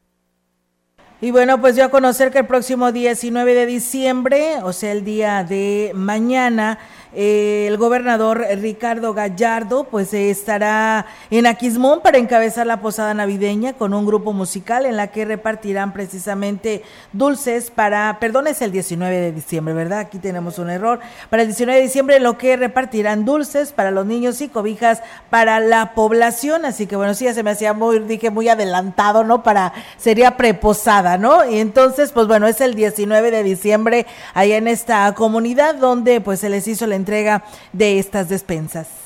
[1.21, 5.03] Y bueno, pues yo a conocer que el próximo 19 de diciembre, o sea, el
[5.03, 6.77] día de mañana,
[7.15, 13.93] eh, el gobernador Ricardo Gallardo pues estará en Aquismón para encabezar la posada navideña con
[13.93, 19.31] un grupo musical en la que repartirán precisamente dulces para, perdón, es el 19 de
[19.31, 19.99] diciembre, ¿verdad?
[19.99, 20.99] Aquí tenemos un error.
[21.29, 25.59] Para el 19 de diciembre lo que repartirán dulces para los niños y cobijas para
[25.59, 29.41] la población, así que bueno, sí, ya se me hacía muy, dije muy adelantado, ¿no?
[29.41, 31.49] Para, sería preposada, ¿no?
[31.49, 36.41] Y entonces, pues bueno, es el 19 de diciembre allá en esta comunidad donde pues
[36.41, 39.04] se les hizo la entrega de estas despensas.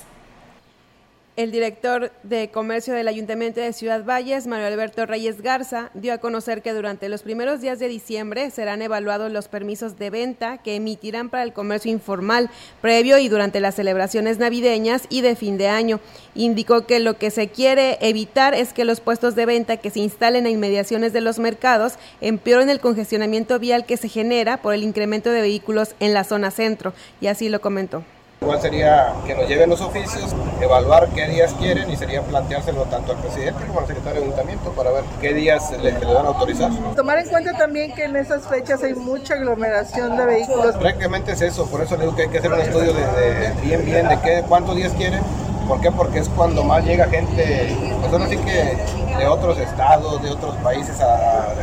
[1.40, 6.18] El director de Comercio del Ayuntamiento de Ciudad Valles, Mario Alberto Reyes Garza, dio a
[6.18, 10.76] conocer que durante los primeros días de diciembre serán evaluados los permisos de venta que
[10.76, 12.50] emitirán para el comercio informal
[12.82, 16.02] previo y durante las celebraciones navideñas y de fin de año.
[16.36, 20.02] Indicó que lo que se quiere evitar es que los puestos de venta que se
[20.02, 24.84] instalen en inmediaciones de los mercados empeoren el congestionamiento vial que se genera por el
[24.84, 28.04] incremento de vehículos en la zona centro, y así lo comentó.
[28.42, 33.12] Igual sería que nos lleven los oficios, evaluar qué días quieren y sería planteárselo tanto
[33.12, 36.30] al presidente como al secretario de ayuntamiento para ver qué días le, le van a
[36.30, 36.72] autorizar.
[36.96, 40.78] Tomar en cuenta también que en esas fechas hay mucha aglomeración de vehículos.
[40.78, 43.52] Prácticamente es eso, por eso le digo que hay que hacer un estudio de, de
[43.62, 45.20] bien, bien, de qué, cuántos días quieren.
[45.68, 45.92] ¿Por qué?
[45.92, 48.78] Porque es cuando más llega gente, pues ahora sí que
[49.18, 51.54] de otros estados, de otros países, a,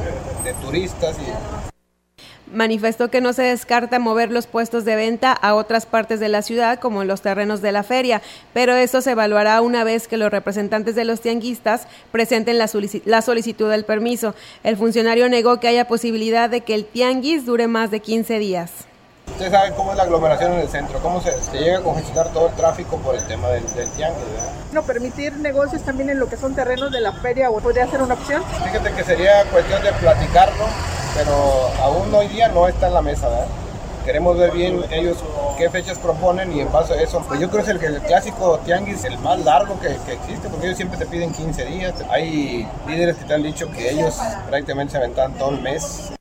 [0.44, 1.72] de turistas y
[2.52, 6.42] Manifestó que no se descarta mover los puestos de venta a otras partes de la
[6.42, 8.22] ciudad, como los terrenos de la feria,
[8.52, 12.70] pero eso se evaluará una vez que los representantes de los tianguistas presenten la,
[13.04, 14.34] la solicitud del permiso.
[14.62, 18.86] El funcionario negó que haya posibilidad de que el tianguis dure más de 15 días.
[19.36, 22.32] Ustedes saben cómo es la aglomeración en el centro, cómo se, se llega a congestionar
[22.32, 24.24] todo el tráfico por el tema del, del tianguis.
[24.32, 24.50] ¿verdad?
[24.72, 28.14] No, permitir negocios también en lo que son terrenos de la feria, ¿podría ser una
[28.14, 28.42] opción?
[28.64, 30.64] Fíjate que sería cuestión de platicarlo,
[31.14, 33.46] pero aún hoy día no está en la mesa, ¿verdad?
[34.06, 35.18] Queremos ver bien ellos
[35.58, 38.00] qué fechas proponen y en base a eso, pues yo creo que es el, el
[38.00, 41.92] clásico tianguis el más largo que, que, existe, porque ellos siempre te piden 15 días.
[42.08, 44.18] Hay líderes que te han dicho que ellos
[44.48, 46.12] prácticamente se aventan todo el mes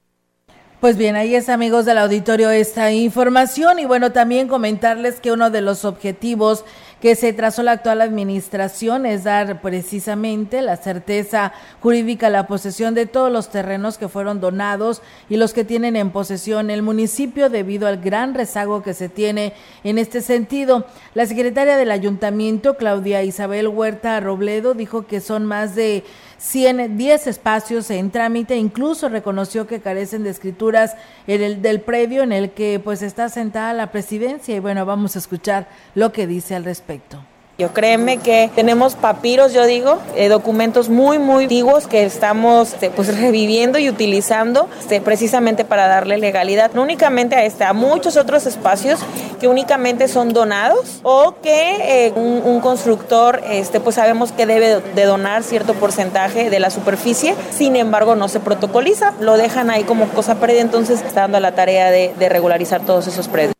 [0.85, 5.49] pues bien, ahí es amigos del auditorio esta información y bueno, también comentarles que uno
[5.49, 6.63] de los objetivos
[7.01, 12.93] que se trazó la actual administración es dar precisamente la certeza jurídica a la posesión
[12.93, 17.49] de todos los terrenos que fueron donados y los que tienen en posesión el municipio
[17.49, 20.85] debido al gran rezago que se tiene en este sentido.
[21.15, 26.03] La secretaria del ayuntamiento, Claudia Isabel Huerta Robledo, dijo que son más de
[26.45, 32.31] 110 espacios en trámite, incluso reconoció que carecen de escrituras en el, del predio en
[32.31, 36.53] el que pues está sentada la presidencia y bueno, vamos a escuchar lo que dice
[36.53, 37.19] al respecto.
[37.57, 42.89] Yo créeme que tenemos papiros, yo digo, eh, documentos muy, muy antiguos que estamos este,
[42.89, 48.17] pues reviviendo y utilizando este, precisamente para darle legalidad, no únicamente a este, a muchos
[48.17, 48.99] otros espacios
[49.39, 55.05] que únicamente son donados o que eh, un, constructor, este, pues sabemos que debe de
[55.05, 60.09] donar cierto porcentaje de la superficie, sin embargo no se protocoliza, lo dejan ahí como
[60.09, 63.54] cosa perdida, entonces está dando la tarea de regularizar todos esos predios.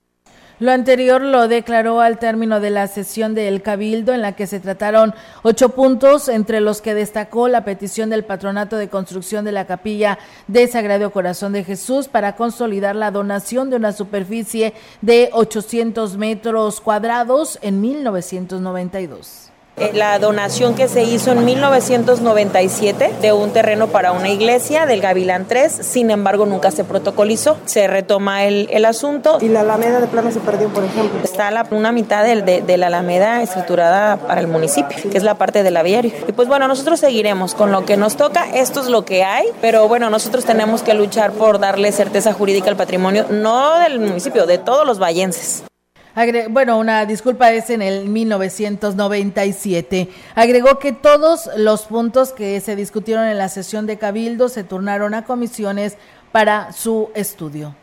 [0.58, 4.62] Lo anterior lo declaró al término de la sesión del Cabildo en la que se
[4.62, 9.68] trataron ocho puntos, entre los que destacó la petición del Patronato de Construcción de la
[9.68, 16.16] Capilla de Sagrado Corazón de Jesús para consolidar la donación de una superficie de 800
[16.16, 19.45] metros cuadrados en 1992
[19.94, 25.46] la donación que se hizo en 1997 de un terreno para una iglesia del Gavilán
[25.48, 29.38] 3, sin embargo nunca se protocolizó, se retoma el, el asunto.
[29.42, 31.20] ¿Y la Alameda de plano se perdió, por ejemplo?
[31.24, 35.24] Está la, una mitad de, de, de, la Alameda estructurada para el municipio, que es
[35.24, 36.12] la parte del aviario.
[36.28, 39.46] Y pues bueno, nosotros seguiremos con lo que nos toca, esto es lo que hay,
[39.62, 44.46] pero bueno, nosotros tenemos que luchar por darle certeza jurídica al patrimonio, no del municipio,
[44.46, 45.64] de todos los vallenses.
[46.50, 50.08] Bueno, una disculpa es en el 1997.
[50.34, 55.14] Agregó que todos los puntos que se discutieron en la sesión de Cabildo se turnaron
[55.14, 55.98] a comisiones
[56.32, 57.76] para su estudio.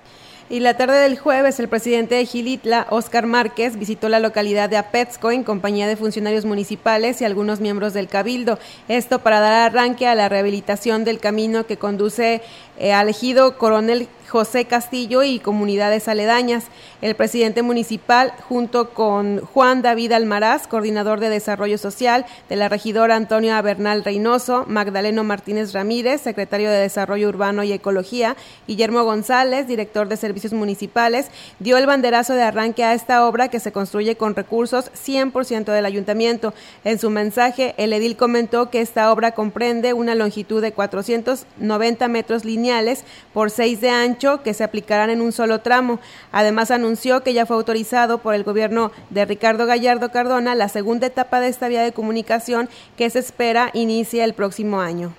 [0.49, 4.77] Y la tarde del jueves, el presidente de Gilitla, Óscar Márquez, visitó la localidad de
[4.77, 8.59] Apetsco en compañía de funcionarios municipales y algunos miembros del Cabildo.
[8.89, 12.43] Esto para dar arranque a la rehabilitación del camino que conduce
[12.79, 16.65] eh, al ejido Coronel José Castillo y comunidades aledañas.
[17.03, 23.15] El presidente municipal, junto con Juan David Almaraz, coordinador de Desarrollo Social de la regidora
[23.15, 28.35] Antonio Bernal Reynoso, Magdaleno Martínez Ramírez, secretario de Desarrollo Urbano y Ecología,
[28.67, 31.27] Guillermo González, director de Servicios Municipales,
[31.59, 35.85] dio el banderazo de arranque a esta obra que se construye con recursos 100% del
[35.85, 36.55] ayuntamiento.
[36.85, 42.47] En su mensaje, el edil comentó que esta obra comprende una longitud de 490 metros
[42.47, 43.05] lineales
[43.35, 45.99] por 6 de ancho que se aplicarán en un solo tramo.
[46.31, 51.09] Además, anunció que ya fue autorizado por el gobierno de Ricardo Gallardo Cardona la segunda
[51.09, 55.13] etapa de esta vía de comunicación que se espera inicie el próximo año.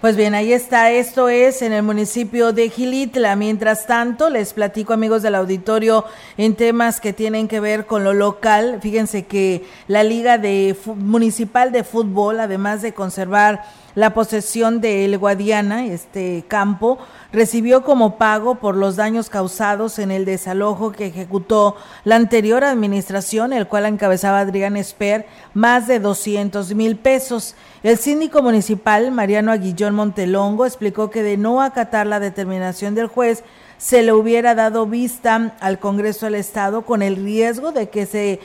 [0.00, 0.90] Pues bien, ahí está.
[0.90, 3.34] Esto es en el municipio de Gilitla.
[3.34, 6.04] Mientras tanto, les platico, amigos del auditorio,
[6.36, 8.78] en temas que tienen que ver con lo local.
[8.82, 13.64] Fíjense que la Liga de Municipal de Fútbol, además de conservar
[13.96, 16.98] la posesión del Guadiana, este campo,
[17.32, 23.54] recibió como pago por los daños causados en el desalojo que ejecutó la anterior administración,
[23.54, 27.54] el cual encabezaba Adrián Esper, más de 200 mil pesos.
[27.82, 33.44] El síndico municipal, Mariano Aguillón Montelongo, explicó que de no acatar la determinación del juez,
[33.78, 38.40] se le hubiera dado vista al Congreso del Estado con el riesgo de que se,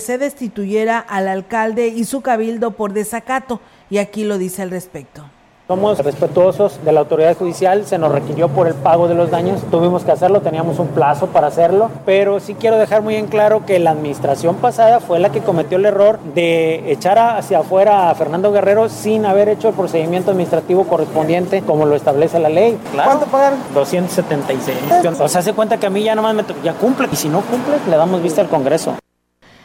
[0.00, 3.60] se destituyera al alcalde y su cabildo por desacato
[3.90, 5.22] y aquí lo dice al respecto.
[5.70, 9.60] Somos respetuosos de la autoridad judicial, se nos requirió por el pago de los daños,
[9.70, 13.64] tuvimos que hacerlo, teníamos un plazo para hacerlo, pero sí quiero dejar muy en claro
[13.64, 18.14] que la administración pasada fue la que cometió el error de echar hacia afuera a
[18.16, 22.76] Fernando Guerrero sin haber hecho el procedimiento administrativo correspondiente como lo establece la ley.
[22.92, 23.52] ¿Cuánto pagar?
[23.72, 24.76] 276.
[25.20, 27.42] O sea, se cuenta que a mí ya nomás me ya cumple y si no
[27.42, 28.96] cumple le damos vista al Congreso.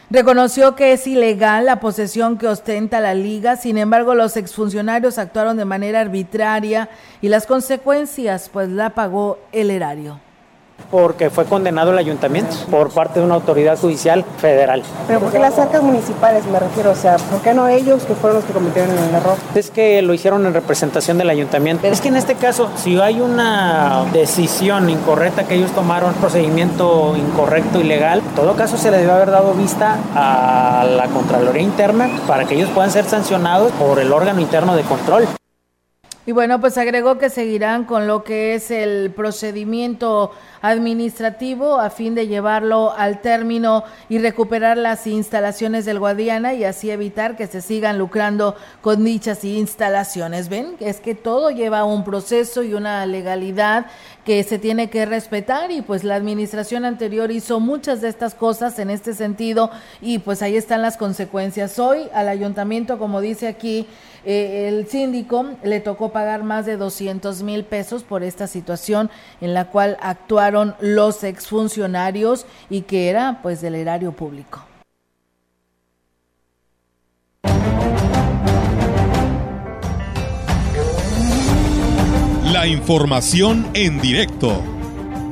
[0.08, 5.56] Reconoció que es ilegal la posesión que ostenta la liga, sin embargo los exfuncionarios actuaron
[5.56, 6.88] de manera arbitraria
[7.20, 10.20] y las consecuencias pues la pagó el erario
[10.90, 14.82] porque fue condenado el ayuntamiento por parte de una autoridad judicial federal.
[15.06, 16.90] Pero ¿por qué las arcas municipales me refiero?
[16.90, 19.36] O sea, ¿por qué no ellos que fueron los que cometieron el error?
[19.54, 21.86] Es que lo hicieron en representación del ayuntamiento.
[21.86, 27.80] Es que en este caso, si hay una decisión incorrecta que ellos tomaron, procedimiento incorrecto,
[27.80, 32.44] ilegal, en todo caso se le debe haber dado vista a la Contraloría Interna para
[32.44, 35.26] que ellos puedan ser sancionados por el órgano interno de control.
[36.26, 42.16] Y bueno, pues agregó que seguirán con lo que es el procedimiento administrativo a fin
[42.16, 47.60] de llevarlo al término y recuperar las instalaciones del Guadiana y así evitar que se
[47.60, 50.48] sigan lucrando con dichas instalaciones.
[50.48, 50.74] ¿Ven?
[50.80, 53.86] Es que todo lleva un proceso y una legalidad
[54.26, 58.76] que se tiene que respetar y pues la administración anterior hizo muchas de estas cosas
[58.80, 59.70] en este sentido
[60.02, 61.78] y pues ahí están las consecuencias.
[61.78, 63.86] Hoy al ayuntamiento, como dice aquí,
[64.24, 69.10] eh, el síndico le tocó pagar más de 200 mil pesos por esta situación
[69.40, 74.64] en la cual actuaron los exfuncionarios y que era pues del erario público.
[82.52, 84.62] La información en directo.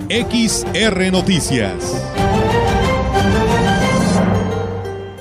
[0.08, 2.12] XR Noticias.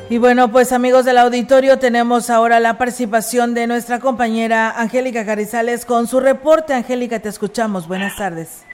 [0.10, 5.86] Y bueno, pues amigos del auditorio, tenemos ahora la participación de nuestra compañera Angélica Carizales
[5.86, 6.74] con su reporte.
[6.74, 7.88] Angélica, te escuchamos.
[7.88, 8.66] Buenas tardes.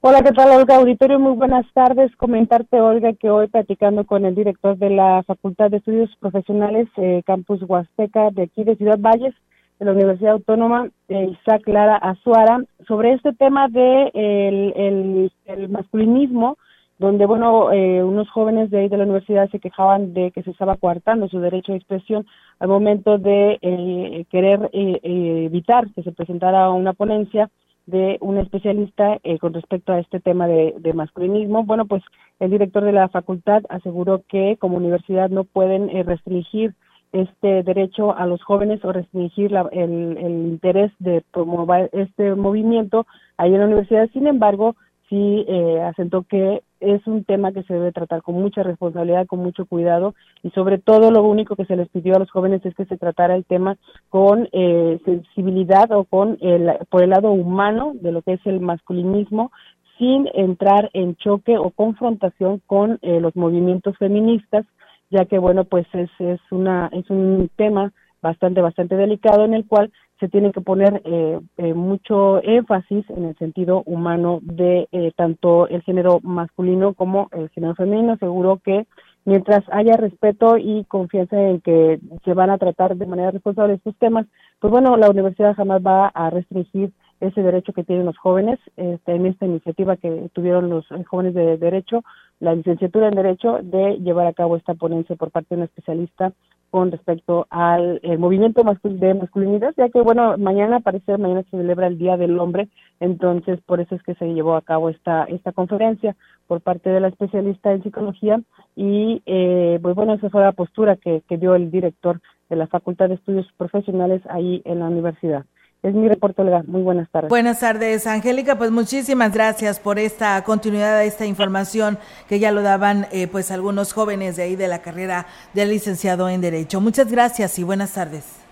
[0.00, 0.76] Hola, ¿qué tal, Olga?
[0.76, 2.14] Auditorio, muy buenas tardes.
[2.16, 7.22] Comentarte, Olga, que hoy platicando con el director de la Facultad de Estudios Profesionales, eh,
[7.26, 9.34] Campus Huasteca, de aquí de Ciudad Valles,
[9.82, 16.56] de la Universidad Autónoma, eh, Isaac Lara Azuara, sobre este tema de el, masculinismo,
[17.00, 20.52] donde, bueno, eh, unos jóvenes de ahí de la universidad se quejaban de que se
[20.52, 22.24] estaba coartando su derecho de expresión
[22.60, 27.50] al momento de eh, querer eh, evitar que se presentara una ponencia
[27.86, 31.64] de un especialista con respecto a este tema de, masculinismo.
[31.64, 32.04] Bueno, pues
[32.38, 36.74] el director de la facultad aseguró que como universidad no pueden restringir
[37.12, 43.06] este derecho a los jóvenes o restringir el, el interés de promover este movimiento
[43.36, 44.08] ahí en la universidad.
[44.12, 44.74] Sin embargo,
[45.12, 49.40] sí eh, asentó que es un tema que se debe tratar con mucha responsabilidad, con
[49.40, 52.74] mucho cuidado y sobre todo lo único que se les pidió a los jóvenes es
[52.74, 53.76] que se tratara el tema
[54.08, 58.60] con eh, sensibilidad o con el, por el lado humano de lo que es el
[58.60, 59.52] masculinismo
[59.98, 64.64] sin entrar en choque o confrontación con eh, los movimientos feministas
[65.12, 69.66] ya que bueno pues es, es una es un tema bastante bastante delicado en el
[69.66, 69.92] cual
[70.22, 75.66] se tiene que poner eh, eh, mucho énfasis en el sentido humano de eh, tanto
[75.66, 78.16] el género masculino como el género femenino.
[78.18, 78.86] Seguro que
[79.24, 83.96] mientras haya respeto y confianza en que se van a tratar de manera responsable estos
[83.96, 84.26] temas,
[84.60, 86.92] pues bueno, la universidad jamás va a restringir
[87.22, 88.58] ese derecho que tienen los jóvenes.
[88.76, 92.02] Este, en esta iniciativa que tuvieron los jóvenes de derecho,
[92.40, 96.32] la licenciatura en derecho, de llevar a cabo esta ponencia por parte de un especialista
[96.70, 101.98] con respecto al movimiento de masculinidad, ya que, bueno, mañana parece, mañana se celebra el
[101.98, 106.16] Día del Hombre, entonces por eso es que se llevó a cabo esta, esta conferencia
[106.46, 108.40] por parte de la especialista en psicología
[108.74, 112.66] y, eh, pues bueno, esa fue la postura que, que dio el director de la
[112.66, 115.44] Facultad de Estudios Profesionales ahí en la universidad.
[115.82, 116.62] Es mi reporte, Olga.
[116.66, 117.28] Muy buenas tardes.
[117.28, 118.56] Buenas tardes, Angélica.
[118.56, 123.50] Pues muchísimas gracias por esta continuidad de esta información que ya lo daban eh, pues
[123.50, 126.80] algunos jóvenes de ahí de la carrera de licenciado en Derecho.
[126.80, 128.42] Muchas gracias y buenas tardes.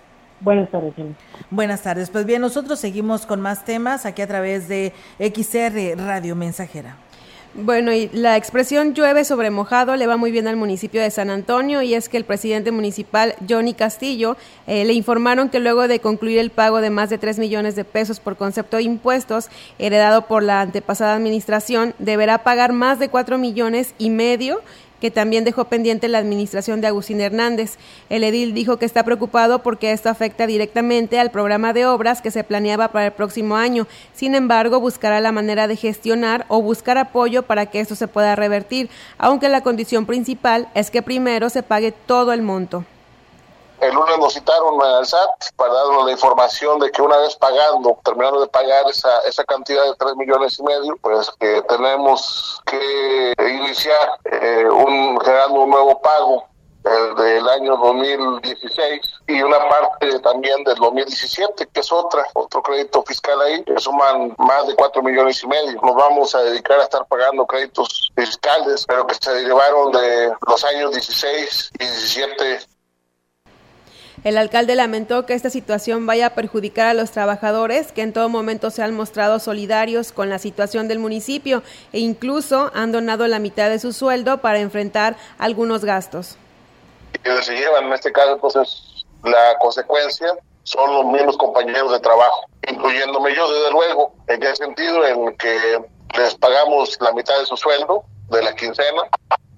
[0.41, 0.95] Buenas tardes.
[1.51, 2.11] Buenas tardes.
[2.11, 6.97] Pues bien, nosotros seguimos con más temas aquí a través de XR Radio Mensajera.
[7.55, 11.31] Bueno, y la expresión llueve sobre mojado le va muy bien al municipio de San
[11.31, 14.37] Antonio y es que el presidente municipal Johnny Castillo
[14.69, 17.85] eh, le informaron que luego de concluir el pago de más de 3 millones de
[17.85, 19.49] pesos por concepto de impuestos
[19.81, 24.61] heredado por la antepasada administración, deberá pagar más de 4 millones y medio
[25.01, 27.77] que también dejó pendiente la administración de Agustín Hernández.
[28.09, 32.31] El edil dijo que está preocupado porque esto afecta directamente al programa de obras que
[32.31, 33.87] se planeaba para el próximo año.
[34.15, 38.37] Sin embargo, buscará la manera de gestionar o buscar apoyo para que esto se pueda
[38.37, 42.85] revertir, aunque la condición principal es que primero se pague todo el monto.
[43.81, 47.99] El lunes nos citaron al SAT para darnos la información de que una vez pagando,
[48.05, 53.35] terminando de pagar esa, esa cantidad de 3 millones y medio, pues que tenemos que
[53.39, 56.45] iniciar eh, un, generando un nuevo pago
[56.85, 63.03] el del año 2016 y una parte también del 2017, que es otra, otro crédito
[63.03, 65.81] fiscal ahí, que suman más de 4 millones y medio.
[65.83, 70.65] Nos vamos a dedicar a estar pagando créditos fiscales, pero que se derivaron de los
[70.65, 72.61] años 16 y 17
[74.23, 78.29] el alcalde lamentó que esta situación vaya a perjudicar a los trabajadores que en todo
[78.29, 81.63] momento se han mostrado solidarios con la situación del municipio
[81.93, 86.37] e incluso han donado la mitad de su sueldo para enfrentar algunos gastos.
[87.23, 90.29] Que se llevan en este caso entonces la consecuencia
[90.65, 95.79] son los mismos compañeros de trabajo, incluyéndome yo desde luego, en qué sentido en que
[96.17, 99.03] les pagamos la mitad de su sueldo de la quincena,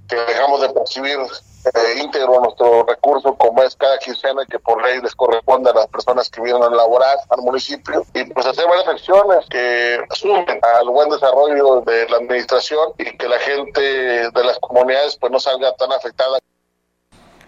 [0.09, 1.19] que dejamos de percibir
[1.65, 5.87] eh, íntegro nuestro recurso como es cada quincena que por ley les corresponde a las
[5.89, 10.89] personas que vienen a laborar al municipio y pues hacer varias acciones que sumen al
[10.89, 15.75] buen desarrollo de la administración y que la gente de las comunidades pues no salga
[15.77, 16.39] tan afectada.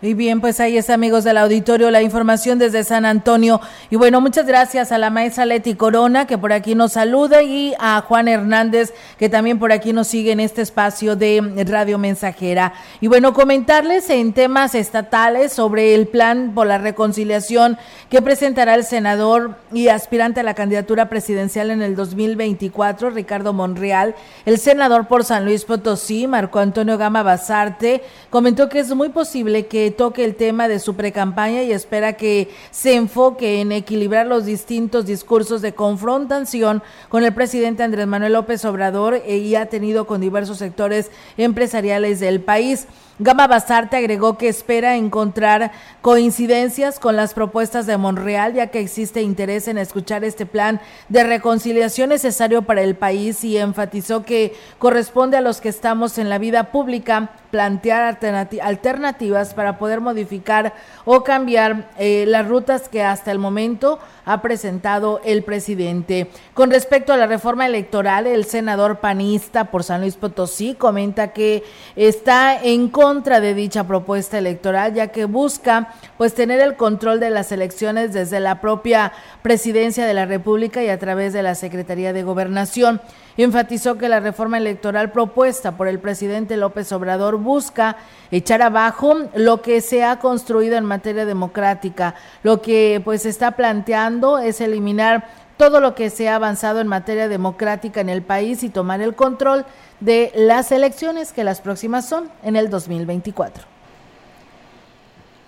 [0.05, 3.63] Y bien, pues ahí es, amigos del auditorio, la información desde San Antonio.
[3.89, 7.73] Y bueno, muchas gracias a la maestra Leti Corona, que por aquí nos saluda, y
[7.79, 12.75] a Juan Hernández, que también por aquí nos sigue en este espacio de Radio Mensajera.
[13.01, 17.79] Y bueno, comentarles en temas estatales sobre el plan por la reconciliación
[18.11, 24.15] que presentará el senador y aspirante a la candidatura presidencial en el 2024, Ricardo Monreal.
[24.45, 29.65] El senador por San Luis Potosí, Marco Antonio Gama Basarte, comentó que es muy posible
[29.65, 34.45] que toque el tema de su precampaña y espera que se enfoque en equilibrar los
[34.45, 40.07] distintos discursos de confrontación con el presidente Andrés Manuel López Obrador e, y ha tenido
[40.07, 42.87] con diversos sectores empresariales del país.
[43.21, 45.71] Gama Basarte agregó que espera encontrar
[46.03, 51.23] coincidencias con las propuestas de Monreal, ya que existe interés en escuchar este plan de
[51.23, 56.39] reconciliación necesario para el país y enfatizó que corresponde a los que estamos en la
[56.39, 58.19] vida pública plantear
[58.63, 65.21] alternativas para poder modificar o cambiar eh, las rutas que hasta el momento ha presentado
[65.25, 66.31] el presidente.
[66.55, 71.63] Con respecto a la reforma electoral, el senador panista por San Luis Potosí comenta que
[71.95, 77.29] está en contra de dicha propuesta electoral, ya que busca pues tener el control de
[77.29, 82.15] las elecciones desde la propia presidencia de la República y a través de la Secretaría
[82.15, 83.03] de Gobernación.
[83.37, 87.97] Enfatizó que la reforma electoral propuesta por el presidente López Obrador busca
[88.31, 92.15] echar abajo lo que se ha construido en materia democrática.
[92.43, 97.29] Lo que pues está planteando es eliminar todo lo que se ha avanzado en materia
[97.29, 99.65] democrática en el país y tomar el control
[100.01, 103.74] de las elecciones que las próximas son en el 2024.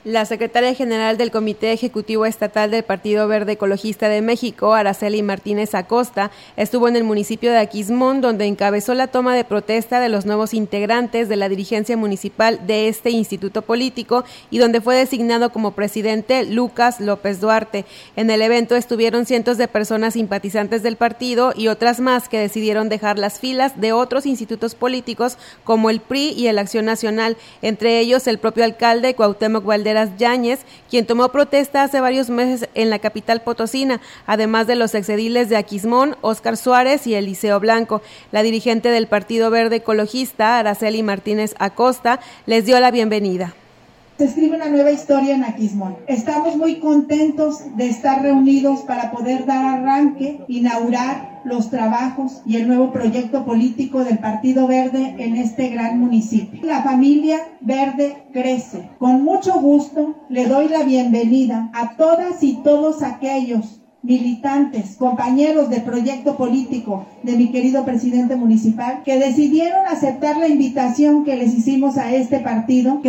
[0.07, 5.75] La secretaria general del Comité Ejecutivo Estatal del Partido Verde Ecologista de México, Araceli Martínez
[5.75, 10.25] Acosta, estuvo en el municipio de Aquismón, donde encabezó la toma de protesta de los
[10.25, 15.73] nuevos integrantes de la dirigencia municipal de este instituto político y donde fue designado como
[15.73, 17.85] presidente Lucas López Duarte.
[18.15, 22.89] En el evento estuvieron cientos de personas simpatizantes del partido y otras más que decidieron
[22.89, 27.99] dejar las filas de otros institutos políticos como el PRI y el Acción Nacional, entre
[27.99, 29.65] ellos el propio alcalde Cuauhtémoc
[29.97, 34.95] Valderas Yáñez, quien tomó protesta hace varios meses en la capital potosina, además de los
[34.95, 38.03] excediles de Aquismón, Óscar Suárez y Eliseo Blanco.
[38.31, 43.55] La dirigente del Partido Verde Ecologista, Araceli Martínez Acosta, les dio la bienvenida.
[44.19, 45.97] Se escribe una nueva historia en Aquismón.
[46.07, 52.67] Estamos muy contentos de estar reunidos para poder dar arranque, inaugurar los trabajos y el
[52.67, 56.61] nuevo proyecto político del Partido Verde en este gran municipio.
[56.63, 58.89] La familia Verde crece.
[58.99, 65.81] Con mucho gusto le doy la bienvenida a todas y todos aquellos militantes, compañeros de
[65.81, 71.99] proyecto político de mi querido presidente municipal, que decidieron aceptar la invitación que les hicimos
[71.99, 73.03] a este partido.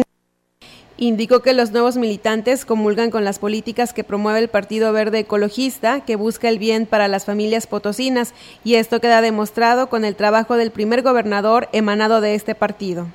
[0.99, 6.01] Indicó que los nuevos militantes comulgan con las políticas que promueve el Partido Verde Ecologista,
[6.01, 8.33] que busca el bien para las familias potosinas,
[8.63, 13.07] y esto queda demostrado con el trabajo del primer gobernador emanado de este partido.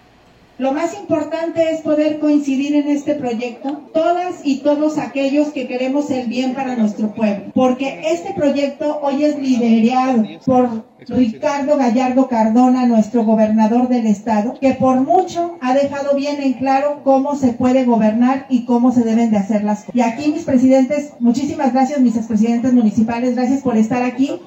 [0.63, 6.09] Lo más importante es poder coincidir en este proyecto todas y todos aquellos que queremos
[6.13, 12.87] el bien para nuestro pueblo, porque este proyecto hoy es liderado por Ricardo Gallardo Cardona,
[12.87, 17.85] nuestro gobernador del estado, que por mucho ha dejado bien en claro cómo se puede
[17.85, 19.97] gobernar y cómo se deben de hacer las cosas.
[19.97, 24.39] Y aquí mis presidentes, muchísimas gracias mis expresidentes municipales, gracias por estar aquí.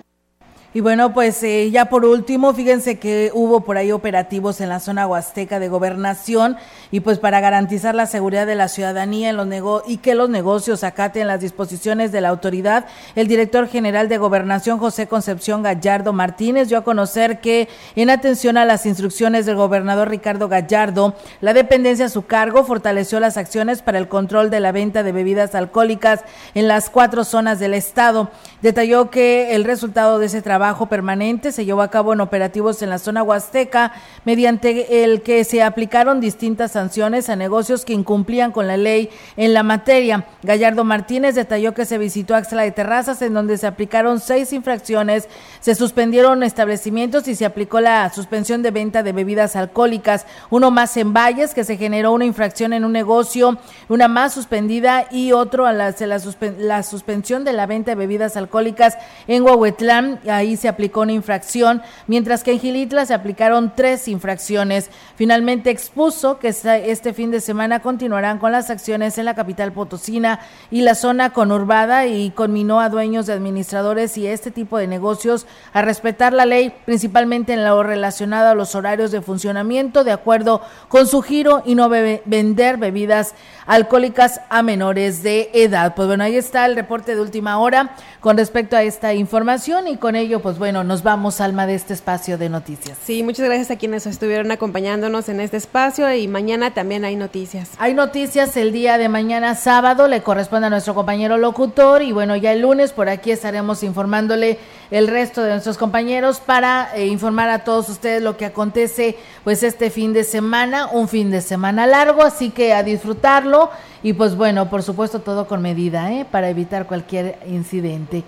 [0.76, 4.82] Y bueno, pues eh, ya por último, fíjense que hubo por ahí operativos en la
[4.82, 6.58] zona huasteca de gobernación
[6.92, 9.48] y pues para garantizar la seguridad de la ciudadanía en los
[9.88, 14.78] y que los negocios acaten las disposiciones de la autoridad, el director general de gobernación
[14.78, 20.10] José Concepción Gallardo Martínez dio a conocer que en atención a las instrucciones del gobernador
[20.10, 24.74] Ricardo Gallardo, la dependencia a su cargo fortaleció las acciones para el control de la
[24.74, 28.30] venta de bebidas alcohólicas en las cuatro zonas del estado.
[28.62, 32.90] Detalló que el resultado de ese trabajo permanente se llevó a cabo en operativos en
[32.90, 33.94] la zona huasteca,
[34.26, 39.54] mediante el que se aplicaron distintas sanciones a negocios que incumplían con la ley en
[39.54, 40.26] la materia.
[40.44, 45.30] Gallardo Martínez detalló que se visitó Axla de Terrazas, en donde se aplicaron seis infracciones,
[45.60, 50.26] se suspendieron establecimientos y se aplicó la suspensión de venta de bebidas alcohólicas.
[50.50, 53.58] Uno más en Valles, que se generó una infracción en un negocio,
[53.90, 56.22] una más suspendida y otro a la, la,
[56.58, 58.98] la suspensión de la venta de bebidas alcohólicas
[59.28, 60.20] en Huahuetlán.
[60.30, 64.90] Ahí se aplicó una infracción, mientras que en Gilitla se aplicaron tres infracciones.
[65.16, 70.40] Finalmente expuso que este fin de semana continuarán con las acciones en la capital potosina
[70.72, 75.46] y la zona conurbada y conminó a dueños de administradores y este tipo de negocios
[75.74, 80.62] a respetar la ley, principalmente en lo relacionado a los horarios de funcionamiento de acuerdo
[80.88, 83.34] con su giro y no vender bebidas
[83.66, 85.96] alcohólicas a menores de edad.
[85.96, 89.98] Pues bueno, ahí está el reporte de última hora con respecto a esta información y
[89.98, 92.98] con ello pues bueno, nos vamos, Alma, de este espacio de noticias.
[93.04, 97.72] Sí, muchas gracias a quienes estuvieron acompañándonos en este espacio y mañana también hay noticias.
[97.78, 102.36] Hay noticias el día de mañana sábado, le corresponde a nuestro compañero locutor y bueno,
[102.36, 104.60] ya el lunes por aquí estaremos informándole
[104.92, 109.64] el resto de nuestros compañeros para eh, informar a todos ustedes lo que acontece pues
[109.64, 113.55] este fin de semana, un fin de semana largo, así que a disfrutarlo
[114.04, 116.26] y pues bueno, por supuesto todo con medida, ¿eh?
[116.30, 118.24] para evitar cualquier incidente.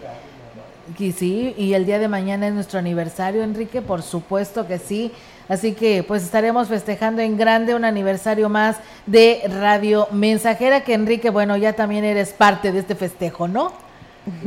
[0.97, 5.11] Sí, y el día de mañana es nuestro aniversario, Enrique, por supuesto que sí.
[5.49, 11.29] Así que pues estaremos festejando en grande un aniversario más de Radio Mensajera, que Enrique,
[11.29, 13.86] bueno, ya también eres parte de este festejo, ¿no?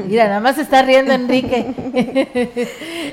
[0.07, 1.75] Mira, nada más está riendo Enrique.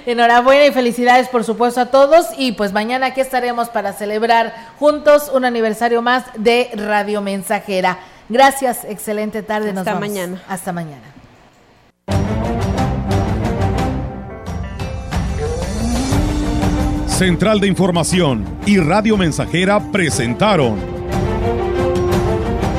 [0.06, 2.28] Enhorabuena y felicidades por supuesto a todos.
[2.38, 8.00] Y pues mañana aquí estaremos para celebrar juntos un aniversario más de Radio Mensajera.
[8.30, 9.74] Gracias, excelente tarde.
[9.76, 10.42] Hasta mañana.
[10.48, 11.18] Hasta mañana.
[17.08, 20.78] Central de Información y Radio Mensajera presentaron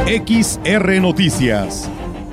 [0.06, 1.90] XR Noticias.